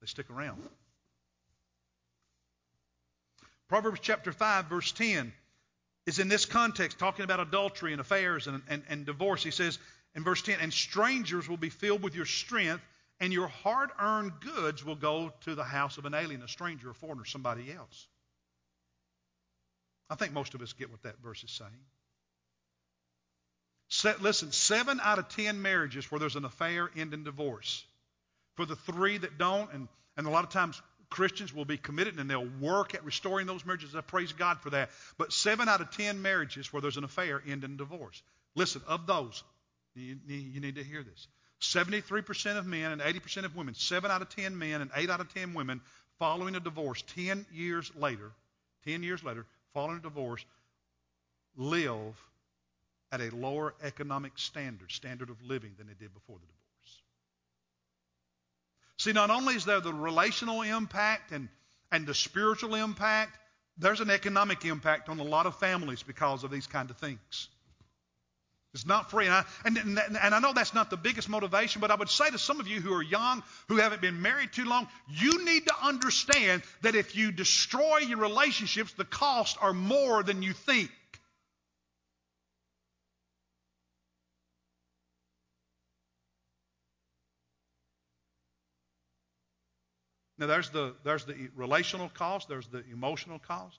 They 0.00 0.06
stick 0.06 0.30
around. 0.30 0.60
Proverbs 3.68 4.00
chapter 4.02 4.32
5, 4.32 4.66
verse 4.66 4.92
10. 4.92 5.32
is 6.06 6.18
in 6.18 6.28
this 6.28 6.44
context, 6.44 6.98
talking 6.98 7.24
about 7.24 7.40
adultery 7.40 7.92
and 7.92 8.00
affairs 8.00 8.46
and, 8.46 8.60
and, 8.68 8.82
and 8.88 9.06
divorce. 9.06 9.42
He 9.42 9.50
says 9.50 9.78
in 10.14 10.24
verse 10.24 10.42
10, 10.42 10.58
and 10.60 10.72
strangers 10.72 11.48
will 11.48 11.56
be 11.56 11.70
filled 11.70 12.02
with 12.02 12.14
your 12.14 12.26
strength, 12.26 12.82
and 13.20 13.32
your 13.32 13.48
hard 13.48 13.90
earned 14.00 14.32
goods 14.40 14.84
will 14.84 14.96
go 14.96 15.32
to 15.42 15.54
the 15.54 15.64
house 15.64 15.98
of 15.98 16.04
an 16.04 16.14
alien, 16.14 16.42
a 16.42 16.48
stranger, 16.48 16.90
a 16.90 16.94
foreigner, 16.94 17.24
somebody 17.24 17.72
else. 17.72 18.06
I 20.10 20.14
think 20.14 20.32
most 20.32 20.54
of 20.54 20.60
us 20.60 20.72
get 20.74 20.90
what 20.90 21.02
that 21.04 21.18
verse 21.22 21.42
is 21.42 21.50
saying. 21.50 21.70
Set, 23.88 24.22
listen, 24.22 24.52
seven 24.52 25.00
out 25.02 25.18
of 25.18 25.28
ten 25.28 25.62
marriages 25.62 26.10
where 26.10 26.18
there's 26.18 26.36
an 26.36 26.44
affair 26.44 26.90
end 26.96 27.14
in 27.14 27.24
divorce. 27.24 27.84
For 28.56 28.66
the 28.66 28.76
three 28.76 29.18
that 29.18 29.38
don't, 29.38 29.72
and, 29.72 29.88
and 30.16 30.26
a 30.26 30.30
lot 30.30 30.44
of 30.44 30.50
times 30.50 30.80
Christians 31.10 31.54
will 31.54 31.66
be 31.66 31.76
committed 31.76 32.18
and 32.18 32.28
they'll 32.28 32.48
work 32.60 32.94
at 32.94 33.04
restoring 33.04 33.46
those 33.46 33.64
marriages. 33.66 33.94
I 33.94 34.00
praise 34.00 34.32
God 34.32 34.60
for 34.60 34.70
that. 34.70 34.90
But 35.18 35.32
seven 35.32 35.68
out 35.68 35.82
of 35.82 35.90
ten 35.90 36.22
marriages 36.22 36.72
where 36.72 36.80
there's 36.80 36.96
an 36.96 37.04
affair 37.04 37.42
end 37.46 37.64
in 37.64 37.76
divorce. 37.76 38.22
Listen, 38.54 38.82
of 38.86 39.06
those, 39.06 39.44
you, 39.94 40.16
you 40.26 40.60
need 40.60 40.76
to 40.76 40.84
hear 40.84 41.02
this. 41.02 41.26
73% 41.60 42.58
of 42.58 42.66
men 42.66 42.92
and 42.92 43.00
80% 43.00 43.44
of 43.44 43.54
women, 43.54 43.74
7 43.74 44.10
out 44.10 44.22
of 44.22 44.28
10 44.30 44.58
men 44.58 44.80
and 44.80 44.90
8 44.94 45.10
out 45.10 45.20
of 45.20 45.32
10 45.32 45.54
women 45.54 45.80
following 46.18 46.56
a 46.56 46.60
divorce 46.60 47.02
10 47.14 47.46
years 47.52 47.90
later, 47.96 48.32
10 48.84 49.02
years 49.02 49.22
later, 49.22 49.46
following 49.72 49.98
a 49.98 50.02
divorce, 50.02 50.44
live 51.56 52.14
at 53.12 53.20
a 53.20 53.34
lower 53.34 53.74
economic 53.82 54.32
standard, 54.36 54.90
standard 54.90 55.30
of 55.30 55.36
living 55.42 55.72
than 55.78 55.86
they 55.86 55.94
did 55.94 56.12
before 56.14 56.36
the 56.36 56.46
divorce. 56.46 57.02
See, 58.98 59.12
not 59.12 59.30
only 59.30 59.54
is 59.54 59.64
there 59.64 59.80
the 59.80 59.92
relational 59.92 60.62
impact 60.62 61.30
and, 61.32 61.48
and 61.92 62.06
the 62.06 62.14
spiritual 62.14 62.74
impact, 62.74 63.36
there's 63.78 64.00
an 64.00 64.10
economic 64.10 64.64
impact 64.64 65.08
on 65.08 65.20
a 65.20 65.24
lot 65.24 65.46
of 65.46 65.58
families 65.58 66.02
because 66.02 66.44
of 66.44 66.50
these 66.50 66.66
kind 66.66 66.90
of 66.90 66.96
things. 66.96 67.48
It's 68.74 68.86
not 68.86 69.10
free. 69.10 69.26
And 69.26 69.34
I, 69.34 69.44
and, 69.66 69.76
and 69.76 70.34
I 70.34 70.38
know 70.38 70.54
that's 70.54 70.72
not 70.72 70.88
the 70.88 70.96
biggest 70.96 71.28
motivation, 71.28 71.80
but 71.80 71.90
I 71.90 71.94
would 71.94 72.08
say 72.08 72.30
to 72.30 72.38
some 72.38 72.58
of 72.58 72.66
you 72.66 72.80
who 72.80 72.94
are 72.94 73.02
young, 73.02 73.42
who 73.68 73.76
haven't 73.76 74.00
been 74.00 74.22
married 74.22 74.52
too 74.52 74.64
long, 74.64 74.88
you 75.08 75.44
need 75.44 75.66
to 75.66 75.74
understand 75.82 76.62
that 76.80 76.94
if 76.94 77.14
you 77.14 77.32
destroy 77.32 77.98
your 77.98 78.18
relationships, 78.18 78.94
the 78.94 79.04
costs 79.04 79.58
are 79.60 79.74
more 79.74 80.22
than 80.22 80.42
you 80.42 80.54
think. 80.54 80.90
Now, 90.38 90.46
there's 90.46 90.70
the, 90.70 90.94
there's 91.04 91.26
the 91.26 91.36
relational 91.54 92.08
cost, 92.08 92.48
there's 92.48 92.66
the 92.68 92.82
emotional 92.90 93.38
cost. 93.38 93.78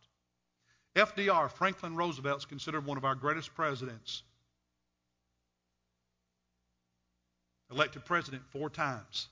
FDR, 0.95 1.51
Franklin 1.51 1.95
Roosevelt, 1.95 2.37
is 2.37 2.45
considered 2.45 2.85
one 2.85 2.97
of 2.97 3.03
our 3.03 3.15
greatest 3.15 3.55
presidents. 3.55 4.21
Elected 7.73 8.05
president 8.05 8.43
four 8.51 8.69
times. 8.69 9.27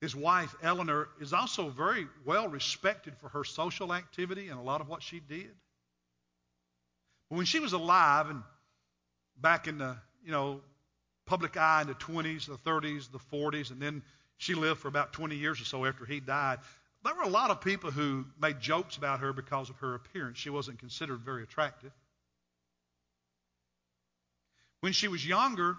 His 0.00 0.14
wife, 0.14 0.54
Eleanor, 0.62 1.08
is 1.20 1.32
also 1.32 1.68
very 1.68 2.06
well 2.24 2.48
respected 2.48 3.16
for 3.18 3.28
her 3.28 3.44
social 3.44 3.94
activity 3.94 4.48
and 4.48 4.58
a 4.58 4.62
lot 4.62 4.80
of 4.80 4.88
what 4.88 5.02
she 5.02 5.20
did. 5.20 5.50
But 7.30 7.36
when 7.36 7.46
she 7.46 7.60
was 7.60 7.72
alive 7.72 8.28
and 8.28 8.42
back 9.40 9.68
in 9.68 9.78
the, 9.78 9.96
you 10.24 10.32
know, 10.32 10.60
public 11.26 11.56
eye 11.56 11.82
in 11.82 11.88
the 11.88 11.94
20s, 11.94 12.46
the 12.46 12.58
30s, 12.58 13.10
the 13.10 13.18
40s, 13.18 13.70
and 13.70 13.80
then 13.80 14.02
she 14.38 14.54
lived 14.54 14.80
for 14.80 14.88
about 14.88 15.12
20 15.12 15.36
years 15.36 15.60
or 15.60 15.64
so 15.64 15.84
after 15.84 16.04
he 16.04 16.20
died. 16.20 16.58
There 17.04 17.14
were 17.14 17.22
a 17.22 17.28
lot 17.28 17.50
of 17.50 17.60
people 17.60 17.90
who 17.90 18.24
made 18.40 18.60
jokes 18.60 18.96
about 18.96 19.20
her 19.20 19.32
because 19.32 19.70
of 19.70 19.76
her 19.78 19.94
appearance. 19.94 20.38
She 20.38 20.50
wasn't 20.50 20.78
considered 20.78 21.20
very 21.20 21.42
attractive. 21.42 21.92
When 24.86 24.92
she 24.92 25.08
was 25.08 25.26
younger, 25.26 25.76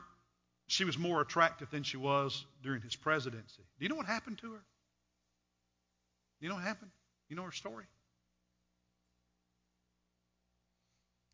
she 0.67 0.84
was 0.84 0.98
more 0.98 1.22
attractive 1.22 1.70
than 1.72 1.84
she 1.84 1.96
was 1.96 2.43
during 2.62 2.82
his 2.82 2.93
presidency. 2.93 3.63
Do 3.80 3.86
you 3.86 3.88
know 3.88 3.96
what 3.96 4.06
happened 4.06 4.38
to 4.39 4.52
her? 4.52 4.60
Do 4.60 6.46
you 6.46 6.50
know 6.50 6.56
what 6.56 6.65
happened? 6.65 6.91
You 7.30 7.38
know 7.38 7.43
her 7.43 7.54
story? 7.54 7.86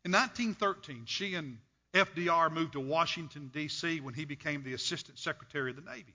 In 0.04 0.12
1913, 0.12 1.06
she 1.06 1.34
and 1.34 1.58
FDR 1.94 2.52
moved 2.52 2.74
to 2.74 2.80
Washington, 2.80 3.50
D.C. 3.52 4.00
when 4.02 4.14
he 4.14 4.24
became 4.24 4.62
the 4.62 4.74
Assistant 4.74 5.18
Secretary 5.18 5.70
of 5.70 5.76
the 5.76 5.82
Navy. 5.82 6.14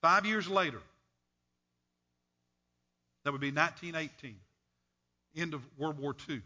Five 0.00 0.24
years 0.24 0.48
later, 0.48 0.80
that 3.24 3.32
would 3.32 3.42
be 3.42 3.52
1918, 3.52 4.36
end 5.36 5.52
of 5.52 5.60
World 5.76 5.98
War 5.98 6.16
II. 6.26 6.40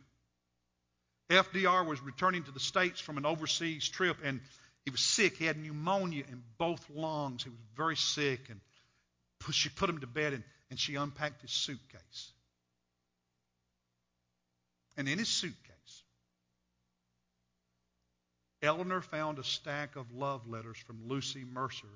FDR 1.31 1.87
was 1.87 2.01
returning 2.03 2.43
to 2.43 2.51
the 2.51 2.61
States 2.61 3.01
from 3.01 3.16
an 3.16 3.25
overseas 3.25 3.88
trip 3.88 4.19
and 4.25 4.40
he 4.85 4.90
was 4.90 5.01
sick. 5.01 5.37
He 5.37 5.45
had 5.45 5.57
pneumonia 5.57 6.25
in 6.29 6.43
both 6.59 6.85
lungs. 6.90 7.45
He 7.45 7.51
was 7.51 7.59
very 7.77 7.97
sick. 7.97 8.40
And 8.49 8.61
she 9.53 9.69
put 9.69 9.88
him 9.88 10.01
to 10.01 10.07
bed 10.07 10.33
and, 10.33 10.45
and 10.71 10.79
she 10.79 10.97
unpacked 10.97 11.43
his 11.43 11.53
suitcase. 11.53 12.33
And 14.97 15.09
in 15.09 15.19
his 15.19 15.29
suitcase, 15.29 16.03
Eleanor 18.62 19.01
found 19.01 19.38
a 19.38 19.45
stack 19.45 19.97
of 19.97 20.12
love 20.12 20.47
letters 20.47 20.77
from 20.79 21.09
Lucy 21.09 21.45
Mercer, 21.45 21.87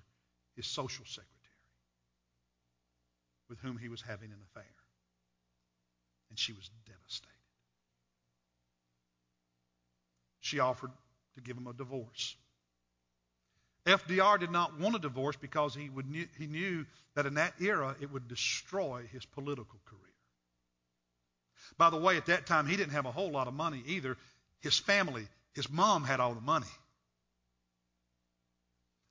his 0.56 0.66
social 0.66 1.04
secretary 1.04 1.30
with 3.48 3.58
whom 3.60 3.78
he 3.78 3.88
was 3.88 4.00
having 4.00 4.30
an 4.32 4.38
affair. 4.50 4.64
And 6.30 6.38
she 6.38 6.52
was 6.52 6.70
devastated. 6.86 7.43
She 10.44 10.58
offered 10.58 10.90
to 11.36 11.40
give 11.40 11.56
him 11.56 11.66
a 11.66 11.72
divorce. 11.72 12.36
FDR 13.86 14.38
did 14.38 14.50
not 14.50 14.78
want 14.78 14.94
a 14.94 14.98
divorce 14.98 15.36
because 15.36 15.74
he, 15.74 15.88
would, 15.88 16.04
he 16.38 16.46
knew 16.46 16.84
that 17.14 17.24
in 17.24 17.34
that 17.34 17.54
era 17.62 17.96
it 17.98 18.12
would 18.12 18.28
destroy 18.28 19.08
his 19.10 19.24
political 19.24 19.78
career. 19.86 20.02
By 21.78 21.88
the 21.88 21.96
way, 21.96 22.18
at 22.18 22.26
that 22.26 22.44
time, 22.44 22.66
he 22.66 22.76
didn't 22.76 22.92
have 22.92 23.06
a 23.06 23.10
whole 23.10 23.30
lot 23.30 23.48
of 23.48 23.54
money 23.54 23.82
either. 23.86 24.18
His 24.60 24.78
family, 24.78 25.26
his 25.54 25.70
mom 25.70 26.04
had 26.04 26.20
all 26.20 26.34
the 26.34 26.42
money. 26.42 26.66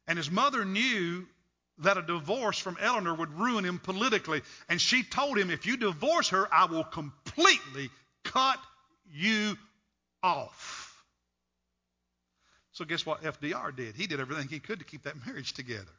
And 0.07 0.19
his 0.19 0.29
mother 0.29 0.63
knew 0.63 1.25
that 1.79 1.97
a 1.97 2.03
divorce 2.03 2.59
from 2.59 2.77
Eleanor 2.79 3.15
would 3.15 3.33
ruin 3.33 3.65
him 3.65 3.79
politically. 3.79 4.43
And 4.69 4.79
she 4.79 5.01
told 5.01 5.39
him, 5.39 5.49
if 5.49 5.65
you 5.65 5.77
divorce 5.77 6.29
her, 6.29 6.47
I 6.53 6.65
will 6.65 6.83
completely 6.83 7.89
cut 8.23 8.59
you 9.11 9.57
off. 10.21 10.82
So, 12.73 12.85
guess 12.85 13.05
what 13.05 13.21
FDR 13.21 13.75
did? 13.75 13.95
He 13.95 14.07
did 14.07 14.19
everything 14.19 14.47
he 14.47 14.59
could 14.59 14.79
to 14.79 14.85
keep 14.85 15.03
that 15.03 15.25
marriage 15.25 15.53
together. 15.53 15.91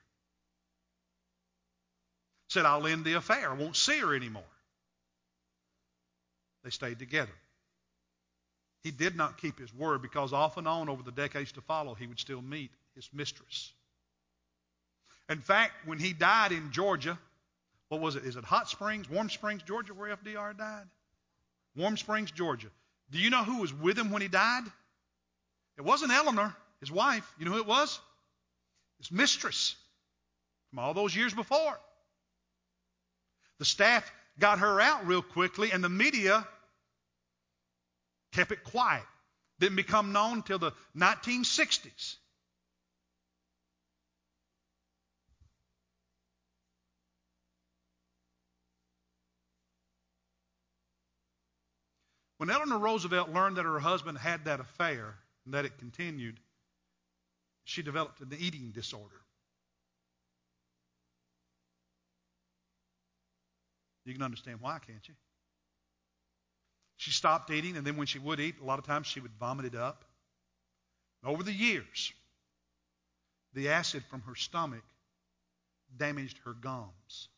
Said, 2.49 2.67
I'll 2.67 2.87
end 2.87 3.05
the 3.05 3.15
affair. 3.15 3.51
I 3.51 3.55
won't 3.55 3.77
see 3.77 3.99
her 3.99 4.15
anymore. 4.15 4.43
They 6.65 6.71
stayed 6.71 6.99
together. 6.99 7.33
He 8.83 8.91
did 8.91 9.17
not 9.17 9.41
keep 9.41 9.59
his 9.59 9.73
word 9.73 10.03
because 10.03 10.33
off 10.33 10.57
and 10.57 10.69
on 10.69 10.89
over 10.89 11.03
the 11.03 11.13
decades 11.13 11.53
to 11.53 11.61
follow, 11.63 11.95
he 11.95 12.07
would 12.07 12.21
still 12.21 12.43
meet 12.43 12.71
his 12.95 13.09
mistress. 13.15 13.73
In 15.29 15.39
fact, 15.39 15.73
when 15.87 15.99
he 15.99 16.13
died 16.13 16.53
in 16.53 16.71
Georgia, 16.71 17.19
what 17.89 18.01
was 18.01 18.17
it? 18.17 18.25
Is 18.25 18.37
it 18.37 18.45
Hot 18.45 18.69
Springs, 18.69 19.09
Warm 19.09 19.31
Springs, 19.31 19.63
Georgia, 19.63 19.95
where 19.95 20.15
FDR 20.15 20.57
died? 20.57 20.85
Warm 21.77 21.97
Springs, 21.97 22.31
Georgia. 22.31 22.69
Do 23.11 23.19
you 23.19 23.31
know 23.31 23.43
who 23.43 23.61
was 23.61 23.73
with 23.73 23.99
him 23.99 24.11
when 24.11 24.23
he 24.23 24.29
died? 24.29 24.65
It 25.77 25.83
wasn't 25.83 26.13
Eleanor, 26.13 26.55
his 26.85 26.93
wife. 26.93 27.31
You 27.39 27.47
know 27.47 27.53
who 27.53 27.59
it 27.59 27.67
was? 27.67 27.99
His 28.99 29.11
mistress 29.11 29.75
from 30.71 30.81
all 30.81 30.93
those 30.93 31.17
years 31.17 31.33
before. 31.33 31.79
The 33.59 33.65
staff 33.65 34.11
got 34.39 34.59
her 34.59 34.81
out 34.81 35.07
real 35.07 35.23
quickly, 35.23 35.73
and 35.73 35.83
the 35.83 35.89
media 35.89 36.47
kept 38.33 38.53
it 38.53 38.65
quiet. 38.65 39.05
Didn't 39.61 39.77
become 39.77 40.13
known 40.13 40.39
until 40.39 40.59
the 40.59 40.73
1960s. 40.97 42.17
When 52.37 52.51
Eleanor 52.51 52.79
Roosevelt 52.79 53.31
learned 53.31 53.57
that 53.57 53.65
her 53.65 53.79
husband 53.79 54.19
had 54.19 54.45
that 54.45 54.61
affair 54.61 55.15
and 55.47 55.55
that 55.55 55.65
it 55.65 55.79
continued, 55.79 56.39
she 57.65 57.83
developed 57.83 58.21
an 58.21 58.33
eating 58.39 58.71
disorder. 58.71 59.21
You 64.05 64.13
can 64.13 64.23
understand 64.23 64.61
why, 64.61 64.79
can't 64.87 65.07
you? 65.09 65.15
She 66.97 67.11
stopped 67.11 67.51
eating, 67.51 67.77
and 67.77 67.87
then 67.87 67.97
when 67.97 68.07
she 68.07 68.19
would 68.19 68.39
eat, 68.39 68.57
a 68.61 68.65
lot 68.65 68.79
of 68.79 68.85
times 68.85 69.07
she 69.07 69.21
would 69.21 69.35
vomit 69.41 69.65
it 69.65 69.75
up. 69.75 70.05
Over 71.25 71.43
the 71.43 71.53
years, 71.53 72.13
the 73.55 73.71
acid 73.71 74.05
from 74.11 74.21
her 74.23 74.35
stomach 74.35 74.85
damaged 75.97 76.39
her 76.45 76.53
gums 76.53 77.29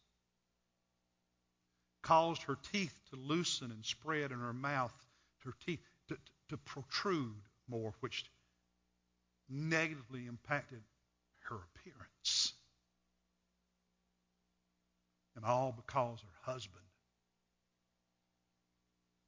caused 2.02 2.42
her 2.44 2.56
teeth 2.72 2.94
to 3.10 3.16
loosen 3.16 3.72
and 3.72 3.84
spread 3.84 4.30
and 4.30 4.40
her 4.40 4.52
mouth, 4.52 4.94
her 5.44 5.52
teeth 5.66 5.80
to, 6.08 6.16
to 6.48 6.56
protrude 6.56 7.34
more, 7.68 7.92
which 7.98 8.24
negatively 9.48 10.26
impacted 10.26 10.80
her 11.48 11.56
appearance. 11.56 12.52
And 15.36 15.44
all 15.44 15.74
because 15.76 16.20
her 16.20 16.52
husband 16.52 16.84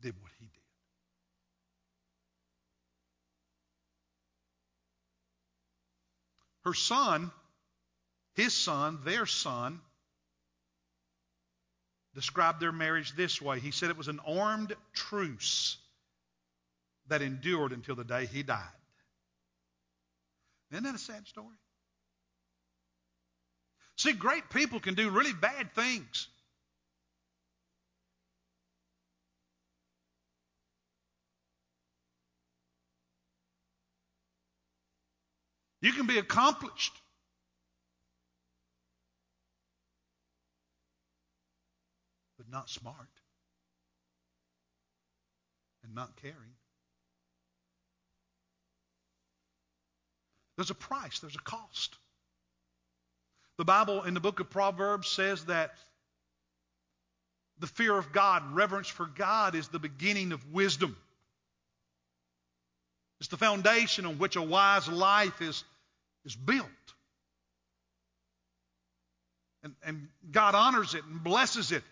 did 0.00 0.14
what 0.20 0.32
he 0.38 0.46
did. 0.46 0.52
Her 6.64 6.74
son, 6.74 7.30
his 8.34 8.52
son, 8.52 9.00
their 9.04 9.26
son, 9.26 9.80
described 12.14 12.60
their 12.60 12.72
marriage 12.72 13.14
this 13.16 13.40
way. 13.40 13.60
He 13.60 13.70
said 13.70 13.90
it 13.90 13.96
was 13.96 14.08
an 14.08 14.20
armed 14.26 14.74
truce 14.92 15.78
that 17.08 17.22
endured 17.22 17.72
until 17.72 17.94
the 17.94 18.04
day 18.04 18.26
he 18.26 18.42
died. 18.42 18.77
Isn't 20.70 20.84
that 20.84 20.94
a 20.94 20.98
sad 20.98 21.26
story? 21.26 21.56
See, 23.96 24.12
great 24.12 24.48
people 24.50 24.78
can 24.78 24.94
do 24.94 25.10
really 25.10 25.32
bad 25.32 25.74
things. 25.74 26.28
You 35.80 35.92
can 35.92 36.06
be 36.06 36.18
accomplished. 36.18 36.92
But 42.36 42.48
not 42.50 42.68
smart. 42.68 43.08
And 45.82 45.94
not 45.94 46.16
caring. 46.16 46.57
There's 50.58 50.70
a 50.70 50.74
price, 50.74 51.20
there's 51.20 51.36
a 51.36 51.38
cost. 51.38 51.94
The 53.58 53.64
Bible 53.64 54.02
in 54.02 54.14
the 54.14 54.20
book 54.20 54.40
of 54.40 54.50
Proverbs 54.50 55.06
says 55.06 55.44
that 55.44 55.70
the 57.60 57.68
fear 57.68 57.96
of 57.96 58.10
God, 58.10 58.42
reverence 58.56 58.88
for 58.88 59.06
God, 59.06 59.54
is 59.54 59.68
the 59.68 59.78
beginning 59.78 60.32
of 60.32 60.52
wisdom. 60.52 60.96
It's 63.20 63.28
the 63.28 63.36
foundation 63.36 64.04
on 64.04 64.18
which 64.18 64.34
a 64.34 64.42
wise 64.42 64.88
life 64.88 65.40
is, 65.40 65.62
is 66.24 66.34
built. 66.34 66.66
And, 69.62 69.76
and 69.84 70.08
God 70.32 70.56
honors 70.56 70.94
it 70.94 71.04
and 71.04 71.22
blesses 71.22 71.70
it. 71.70 71.84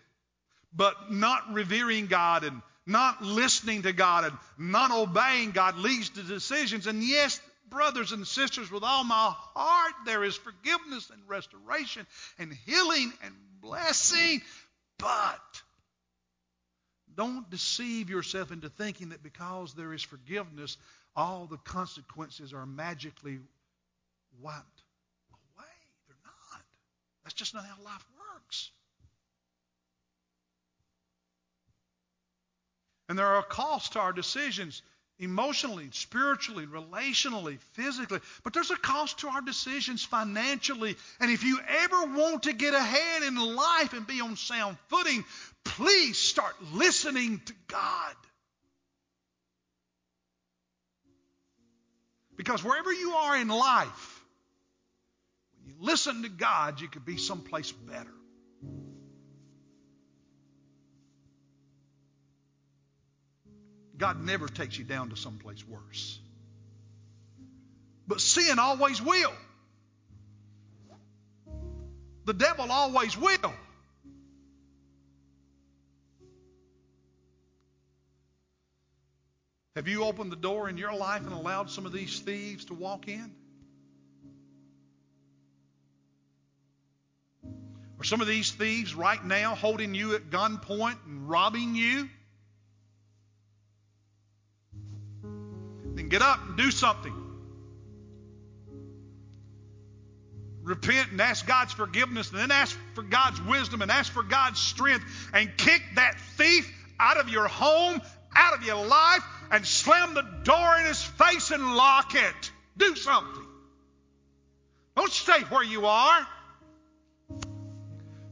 But 0.75 1.09
not 1.09 1.53
revering 1.53 2.07
God 2.07 2.43
and 2.43 2.61
not 2.85 3.21
listening 3.21 3.83
to 3.83 3.93
God 3.93 4.25
and 4.25 4.37
not 4.57 4.91
obeying 4.91 5.51
God 5.51 5.77
leads 5.77 6.09
to 6.09 6.23
decisions. 6.23 6.85
And 6.85 7.01
yes, 7.01 7.39
brothers 7.69 8.11
and 8.11 8.25
sisters, 8.25 8.71
with 8.71 8.83
all 8.83 9.03
my 9.03 9.33
heart, 9.55 9.93
there 10.05 10.23
is 10.23 10.35
forgiveness 10.35 11.09
and 11.09 11.21
restoration 11.27 12.05
and 12.39 12.53
healing 12.65 13.11
and 13.23 13.33
blessing. 13.61 14.41
But 14.97 15.61
don't 17.15 17.49
deceive 17.49 18.09
yourself 18.09 18.51
into 18.51 18.69
thinking 18.69 19.09
that 19.09 19.23
because 19.23 19.73
there 19.73 19.93
is 19.93 20.03
forgiveness, 20.03 20.77
all 21.15 21.45
the 21.45 21.57
consequences 21.57 22.53
are 22.53 22.65
magically 22.65 23.39
wiped 24.41 24.83
away. 25.31 25.65
They're 26.07 26.17
not. 26.25 26.61
That's 27.23 27.33
just 27.33 27.53
not 27.53 27.65
how 27.65 27.83
life 27.83 28.05
works. 28.33 28.71
And 33.09 33.17
there 33.17 33.25
are 33.25 33.43
costs 33.43 33.89
to 33.89 33.99
our 33.99 34.11
decisions 34.11 34.81
emotionally, 35.19 35.89
spiritually, 35.91 36.65
relationally, 36.65 37.59
physically. 37.73 38.19
But 38.43 38.53
there's 38.53 38.71
a 38.71 38.77
cost 38.77 39.19
to 39.19 39.27
our 39.27 39.41
decisions 39.41 40.03
financially. 40.03 40.95
And 41.19 41.31
if 41.31 41.43
you 41.43 41.59
ever 41.83 42.05
want 42.15 42.43
to 42.43 42.53
get 42.53 42.73
ahead 42.73 43.23
in 43.23 43.35
life 43.35 43.93
and 43.93 44.05
be 44.05 44.21
on 44.21 44.35
sound 44.35 44.77
footing, 44.89 45.25
please 45.63 46.17
start 46.17 46.53
listening 46.73 47.41
to 47.45 47.53
God. 47.67 48.15
Because 52.35 52.63
wherever 52.63 52.93
you 52.93 53.13
are 53.13 53.37
in 53.37 53.47
life, 53.47 54.23
when 55.55 55.73
you 55.73 55.75
listen 55.79 56.21
to 56.21 56.29
God, 56.29 56.79
you 56.79 56.87
could 56.87 57.05
be 57.05 57.17
someplace 57.17 57.71
better. 57.71 58.16
God 63.97 64.23
never 64.23 64.47
takes 64.47 64.77
you 64.77 64.85
down 64.85 65.09
to 65.09 65.15
someplace 65.15 65.67
worse. 65.67 66.19
But 68.07 68.21
sin 68.21 68.59
always 68.59 69.01
will. 69.01 69.33
The 72.25 72.33
devil 72.33 72.71
always 72.71 73.17
will. 73.17 73.53
Have 79.75 79.87
you 79.87 80.03
opened 80.03 80.31
the 80.31 80.35
door 80.35 80.69
in 80.69 80.77
your 80.77 80.93
life 80.93 81.21
and 81.21 81.31
allowed 81.31 81.69
some 81.69 81.85
of 81.85 81.91
these 81.91 82.19
thieves 82.19 82.65
to 82.65 82.73
walk 82.73 83.07
in? 83.07 83.31
Are 87.99 88.03
some 88.03 88.21
of 88.21 88.27
these 88.27 88.51
thieves 88.51 88.93
right 88.95 89.23
now 89.23 89.55
holding 89.55 89.95
you 89.95 90.15
at 90.15 90.29
gunpoint 90.29 90.97
and 91.05 91.29
robbing 91.29 91.75
you? 91.75 92.09
Get 96.09 96.21
up 96.21 96.39
and 96.47 96.57
do 96.57 96.71
something. 96.71 97.13
Repent 100.63 101.11
and 101.11 101.21
ask 101.21 101.45
God's 101.47 101.73
forgiveness, 101.73 102.29
and 102.31 102.39
then 102.39 102.51
ask 102.51 102.77
for 102.93 103.01
God's 103.01 103.41
wisdom 103.41 103.81
and 103.81 103.89
ask 103.89 104.11
for 104.11 104.23
God's 104.23 104.59
strength, 104.59 105.05
and 105.33 105.55
kick 105.57 105.81
that 105.95 106.19
thief 106.35 106.69
out 106.99 107.17
of 107.17 107.29
your 107.29 107.47
home, 107.47 108.01
out 108.35 108.53
of 108.53 108.63
your 108.63 108.85
life, 108.85 109.23
and 109.49 109.65
slam 109.65 110.13
the 110.13 110.23
door 110.43 110.77
in 110.79 110.85
his 110.85 111.01
face 111.01 111.51
and 111.51 111.75
lock 111.75 112.15
it. 112.15 112.51
Do 112.75 112.95
something. 112.95 113.45
Don't 114.95 115.11
stay 115.11 115.39
where 115.49 115.63
you 115.63 115.85
are. 115.85 116.27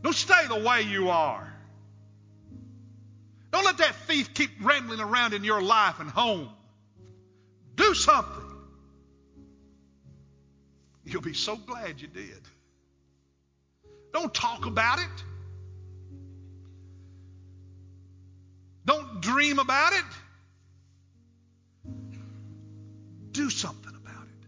Don't 0.01 0.15
stay 0.15 0.47
the 0.47 0.59
way 0.59 0.81
you 0.81 1.09
are. 1.09 1.53
Don't 3.51 3.63
let 3.63 3.77
that 3.77 3.95
thief 4.07 4.33
keep 4.33 4.49
rambling 4.61 4.99
around 4.99 5.33
in 5.33 5.43
your 5.43 5.61
life 5.61 5.99
and 5.99 6.09
home. 6.09 6.49
Do 7.75 7.93
something. 7.93 8.43
You'll 11.03 11.21
be 11.21 11.33
so 11.33 11.55
glad 11.55 12.01
you 12.01 12.07
did. 12.07 12.41
Don't 14.13 14.33
talk 14.33 14.65
about 14.65 14.99
it. 14.99 15.23
Don't 18.85 19.21
dream 19.21 19.59
about 19.59 19.93
it. 19.93 20.05
Do 23.31 23.49
something 23.49 23.93
about 23.95 24.23
it. 24.23 24.47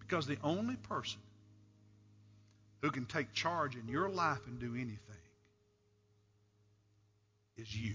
Because 0.00 0.26
the 0.26 0.38
only 0.44 0.76
person 0.76 1.20
who 2.82 2.90
can 2.90 3.06
take 3.06 3.32
charge 3.32 3.76
in 3.76 3.88
your 3.88 4.08
life 4.08 4.46
and 4.46 4.58
do 4.60 4.74
anything 4.74 4.98
is 7.56 7.74
you. 7.74 7.94